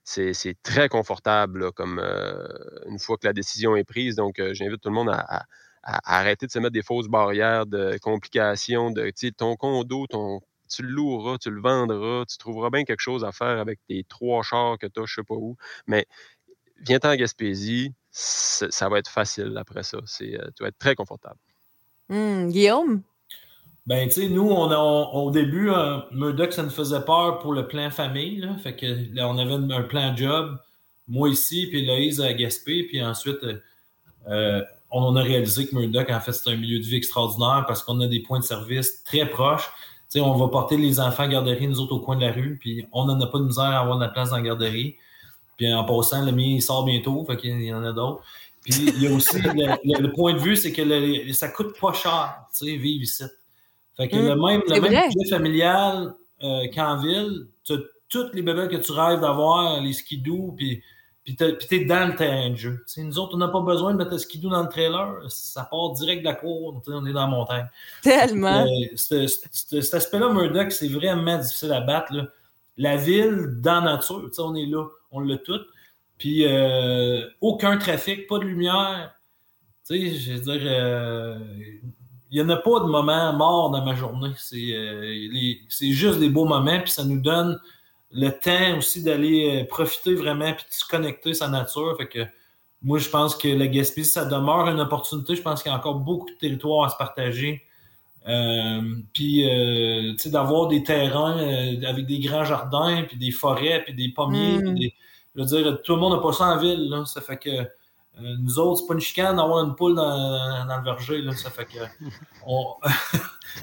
c'est 0.09 0.57
très 0.62 0.88
confortable 0.88 1.73
comme 1.73 2.01
euh, 2.03 2.49
une 2.87 2.99
fois 2.99 3.18
que 3.18 3.27
la 3.27 3.33
décision 3.35 3.77
est 3.77 3.85
prise. 3.85 4.16
Donc, 4.16 4.38
euh, 4.38 4.55
j'invite 4.55 4.81
tout 4.81 4.88
le 4.88 4.94
monde 4.94 5.11
à, 5.11 5.44
arrêter 5.83 6.47
de 6.47 6.51
se 6.51 6.59
mettre 6.59 6.73
des 6.73 6.83
fausses 6.83 7.09
barrières 7.09 7.66
de 7.66 7.99
complications, 7.99 8.90
de 8.90 9.11
ton 9.31 9.57
condo, 9.57 10.07
ton, 10.07 10.40
tu 10.68 10.83
le 10.83 10.88
loueras, 10.88 11.38
tu 11.38 11.51
le 11.51 11.61
vendras, 11.61 12.25
tu 12.27 12.37
trouveras 12.37 12.71
bien 12.71 12.85
quelque 12.85 13.01
chose 13.01 13.25
à 13.25 13.33
faire 13.33 13.59
avec 13.59 13.79
tes 13.87 14.05
trois 14.05 14.42
chars 14.42 14.79
que 14.79 14.87
tu 14.87 15.01
as, 15.01 15.07
je 15.07 15.14
sais 15.14 15.23
pas 15.23 15.35
où. 15.35 15.57
Mais 15.87 16.07
viens-t'en 16.81 17.12
en 17.12 17.16
Gaspésie, 17.16 17.94
ça 18.11 18.88
va 18.88 18.99
être 18.99 19.11
facile 19.11 19.55
après 19.57 19.83
ça. 19.83 19.99
Euh, 19.99 20.51
tu 20.57 20.62
vas 20.62 20.68
être 20.68 20.79
très 20.79 20.94
confortable. 20.94 21.38
Hmm, 22.09 22.49
Guillaume? 22.49 23.03
Ben, 23.88 24.07
tu 24.09 24.14
sais, 24.20 24.29
nous, 24.29 24.51
on 24.51 24.70
a, 24.70 24.77
on- 24.77 25.14
au 25.27 25.31
début, 25.31 25.70
euh, 25.70 25.98
Murdoch, 26.12 26.53
ça 26.53 26.62
nous 26.62 26.68
faisait 26.70 27.01
peur 27.01 27.38
pour 27.38 27.55
le 27.55 27.66
plan 27.66 27.90
famille. 27.90 28.37
Là. 28.37 28.55
Fait 28.62 28.77
que 28.77 28.87
là, 29.14 29.27
on 29.29 29.38
avait 29.38 29.55
un, 29.74 29.83
plan 29.83 30.14
job, 30.14 30.59
moi 31.09 31.31
ici, 31.31 31.66
puis 31.70 31.87
Loïse 31.87 32.20
à 32.20 32.35
Gaspé. 32.35 32.83
Puis 32.85 33.03
ensuite, 33.03 33.42
euh, 33.44 33.55
euh, 34.29 34.62
on 34.90 35.16
a 35.16 35.22
réalisé 35.22 35.66
que 35.66 35.74
Murdoch, 35.74 36.11
en 36.11 36.20
fait, 36.20 36.33
c'est 36.33 36.51
un 36.51 36.57
milieu 36.57 36.79
de 36.81 36.85
vie 36.85 36.96
extraordinaire 36.96 37.64
parce 37.66 37.83
qu'on 37.83 37.98
a 38.01 38.07
des 38.07 38.20
points 38.20 38.40
de 38.40 38.44
service 38.44 39.03
très 39.05 39.24
proches. 39.27 39.64
Tu 40.11 40.18
sais, 40.18 40.20
on 40.20 40.35
va 40.35 40.48
porter 40.48 40.77
les 40.77 41.01
enfants 41.01 41.22
à 41.22 41.29
garderie, 41.29 41.66
nous 41.66 41.81
autres, 41.81 41.94
au 41.94 42.01
coin 42.01 42.16
de 42.16 42.22
la 42.27 42.33
rue, 42.33 42.59
puis 42.61 42.87
on 42.92 43.07
n'en 43.07 43.18
a 43.20 43.27
pas 43.27 43.38
de 43.38 43.44
misère 43.44 43.64
à 43.64 43.79
avoir 43.81 43.96
de 43.98 44.03
la 44.05 44.11
place 44.11 44.31
dans 44.31 44.37
la 44.37 44.42
garderie. 44.42 44.96
Puis 45.57 45.72
en 45.72 45.85
passant, 45.85 46.24
le 46.27 46.33
mien, 46.33 46.44
il 46.44 46.62
sort 46.62 46.85
bientôt, 46.85 47.24
fait 47.27 47.37
qu'il 47.38 47.62
y 47.62 47.72
en 47.72 47.83
a 47.85 47.92
d'autres. 47.92 48.22
Puis 48.62 48.74
il 48.87 49.03
y 49.03 49.07
a 49.07 49.12
aussi 49.12 49.40
le, 49.42 49.51
le- 49.85 50.03
le 50.03 50.12
point 50.12 50.35
de 50.35 50.38
vue, 50.38 50.57
c'est 50.57 50.72
que 50.72 50.83
le- 50.83 51.33
ça 51.33 51.48
coûte 51.48 51.79
pas 51.81 51.92
cher, 51.94 52.37
tu 52.53 52.66
sais, 52.66 52.77
vivre 52.77 53.03
ici. 53.05 53.24
Fait 53.98 54.08
que 54.08 54.16
Mm, 54.16 54.28
le 54.28 54.37
même, 54.37 54.62
le 54.66 54.80
même 54.80 54.92
budget 55.08 55.28
familial 55.30 56.14
euh, 56.42 56.66
qu'en 56.74 56.96
ville, 57.02 57.48
tu 57.64 57.74
as 57.74 57.78
toutes 58.08 58.32
les 58.34 58.40
bébés 58.42 58.68
que 58.68 58.76
tu 58.76 58.92
rêves 58.92 59.20
d'avoir, 59.20 59.80
les 59.82 59.92
skidoo, 59.92 60.54
puis 60.56 60.82
puis 61.24 61.37
t'es 61.37 61.84
dans 61.84 62.08
le 62.08 62.16
terrain 62.16 62.48
de 62.48 62.56
jeu. 62.56 62.82
Nous 62.96 63.18
autres, 63.18 63.34
on 63.34 63.37
n'a 63.37 63.48
pas 63.48 63.61
besoin 63.61 63.92
de 63.92 63.98
mettre 63.98 64.12
le 64.12 64.16
skidoo 64.18 64.48
dans 64.48 64.62
le 64.62 64.68
trailer. 64.70 65.14
Ça 65.28 65.64
part 65.70 65.90
direct 65.92 66.20
de 66.22 66.24
la 66.24 66.32
cour. 66.34 66.80
On 66.87 67.04
est 67.04 67.12
dans 67.12 67.20
la 67.20 67.26
montagne. 67.26 67.68
Tellement. 68.02 68.64
Euh, 68.64 68.66
ce- 68.96 69.26
ce- 69.26 69.80
cet 69.82 69.92
aspect-là, 69.92 70.32
Murdoch, 70.32 70.72
c'est 70.72 70.88
vraiment 70.88 71.37
difficile 71.37 71.70
à 71.72 71.82
battre. 71.82 72.14
là. 72.14 72.28
La 72.78 72.96
ville, 72.96 73.56
dans 73.61 73.84
la 73.84 73.96
nature, 73.96 74.30
on 74.38 74.54
est 74.54 74.64
là, 74.64 74.87
on 75.12 75.20
l'a 75.20 75.37
tout. 75.37 75.61
Puis 76.16 76.46
euh, 76.46 77.28
aucun 77.42 77.76
trafic, 77.76 78.26
pas 78.26 78.38
de 78.38 78.44
lumière. 78.44 79.12
Tu 79.87 80.11
sais, 80.11 80.16
je 80.16 80.32
veux 80.32 80.40
dire, 80.58 80.62
euh, 80.64 81.38
il 82.31 82.37
n'y 82.37 82.43
en 82.43 82.49
a 82.51 82.57
pas 82.57 82.81
de 82.81 82.87
moments 82.87 83.33
morts 83.33 83.71
dans 83.71 83.85
ma 83.85 83.95
journée. 83.95 84.31
C'est 84.37 84.73
euh, 84.75 85.01
les- 85.03 85.61
c'est 85.69 85.93
juste 85.93 86.19
des 86.19 86.29
beaux 86.29 86.45
moments, 86.45 86.81
puis 86.81 86.91
ça 86.91 87.05
nous 87.05 87.21
donne 87.21 87.59
le 88.11 88.31
temps 88.31 88.79
aussi 88.79 89.03
d'aller 89.03 89.62
euh, 89.62 89.64
profiter 89.67 90.14
vraiment, 90.14 90.53
puis 90.53 90.64
de 90.69 90.75
se 90.75 90.85
connecter 90.87 91.31
à 91.31 91.35
sa 91.35 91.49
nature. 91.49 91.97
Fait 91.99 92.09
que 92.09 92.21
moi, 92.83 92.99
je 92.99 93.09
pense 93.09 93.35
que 93.35 93.49
la 93.49 93.67
Gaspésie, 93.67 94.09
ça 94.11 94.25
demeure 94.25 94.69
une 94.69 94.81
opportunité. 94.81 95.35
Je 95.37 95.43
pense 95.43 95.62
qu'il 95.62 95.71
y 95.73 95.75
a 95.75 95.79
encore 95.79 95.97
beaucoup 95.97 96.31
de 96.31 96.37
territoires 96.38 96.85
à 96.87 96.88
se 96.91 96.97
partager. 96.97 97.62
Euh, 98.29 98.83
puis, 99.14 99.49
euh, 99.49 100.12
tu 100.12 100.19
sais, 100.19 100.31
d'avoir 100.31 100.69
des 100.69 100.83
terrains 100.83 101.38
avec 101.87 102.07
des 102.07 102.19
grands 102.19 102.45
jardins, 102.45 103.05
puis 103.09 103.17
des 103.17 103.31
forêts, 103.31 103.83
puis 103.85 103.95
des 103.95 104.11
pommiers, 104.11 104.59
Mm. 104.59 104.62
puis 104.64 104.75
des- 104.81 104.95
je 105.35 105.41
veux 105.41 105.47
dire, 105.47 105.83
tout 105.83 105.95
le 105.95 106.01
monde 106.01 106.14
n'a 106.14 106.21
pas 106.23 106.33
ça 106.33 106.45
en 106.45 106.59
ville, 106.59 106.88
là. 106.91 107.05
Ça 107.07 107.21
fait 107.21 107.37
que 107.38 107.51
nous 108.20 108.59
autres, 108.59 108.81
c'est 108.81 108.87
pas 108.87 108.94
une 108.94 109.00
chicane 109.00 109.37
d'avoir 109.37 109.64
une 109.64 109.74
poule 109.74 109.94
dans, 109.94 110.66
dans 110.66 110.76
le 110.76 110.85
verger, 110.85 111.22
là. 111.22 111.33
Ça 111.33 111.50
fait 111.50 111.66
que 111.66 111.78
on, 112.46 112.74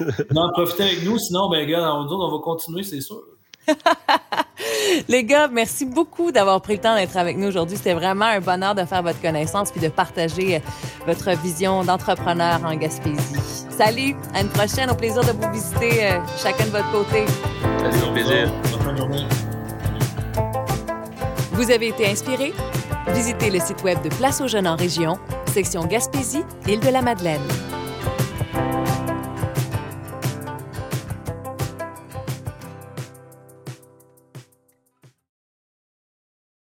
on 0.30 0.36
en 0.36 0.52
profiter 0.52 0.84
avec 0.84 1.04
nous, 1.04 1.18
sinon, 1.18 1.48
ben, 1.48 1.66
gars, 1.66 1.80
nous 1.80 2.12
autres, 2.12 2.26
on 2.26 2.36
va 2.38 2.42
continuer, 2.42 2.82
c'est 2.82 3.00
sûr. 3.00 3.22
Les 5.08 5.24
gars, 5.24 5.48
merci 5.48 5.84
beaucoup 5.84 6.32
d'avoir 6.32 6.60
pris 6.60 6.74
le 6.74 6.80
temps 6.80 6.94
d'être 6.94 7.16
avec 7.16 7.36
nous 7.36 7.48
aujourd'hui. 7.48 7.76
C'était 7.76 7.94
vraiment 7.94 8.26
un 8.26 8.40
bonheur 8.40 8.74
de 8.74 8.84
faire 8.84 9.02
votre 9.02 9.20
connaissance 9.20 9.70
puis 9.70 9.80
de 9.80 9.88
partager 9.88 10.56
euh, 10.56 10.58
votre 11.06 11.30
vision 11.42 11.84
d'entrepreneur 11.84 12.60
en 12.64 12.74
Gaspésie. 12.76 13.66
Salut, 13.70 14.14
à 14.34 14.42
une 14.42 14.48
prochaine. 14.48 14.90
Au 14.90 14.94
plaisir 14.94 15.22
de 15.22 15.32
vous 15.32 15.52
visiter 15.52 16.06
euh, 16.06 16.18
chacun 16.42 16.66
de 16.66 16.70
votre 16.70 16.90
côté. 16.92 17.26
Salut, 17.78 18.08
au 18.08 18.12
plaisir. 18.12 18.50
Bonne 18.84 18.96
journée. 18.96 19.26
Vous 21.52 21.70
avez 21.70 21.88
été 21.88 22.06
inspiré? 22.06 22.52
Visitez 23.14 23.50
le 23.50 23.60
site 23.60 23.82
web 23.82 24.02
de 24.02 24.08
Place 24.08 24.40
aux 24.40 24.48
jeunes 24.48 24.66
en 24.66 24.76
région, 24.76 25.18
section 25.52 25.84
Gaspésie, 25.86 26.44
île 26.66 26.80
de 26.80 26.88
la 26.88 27.02
Madeleine. 27.02 27.40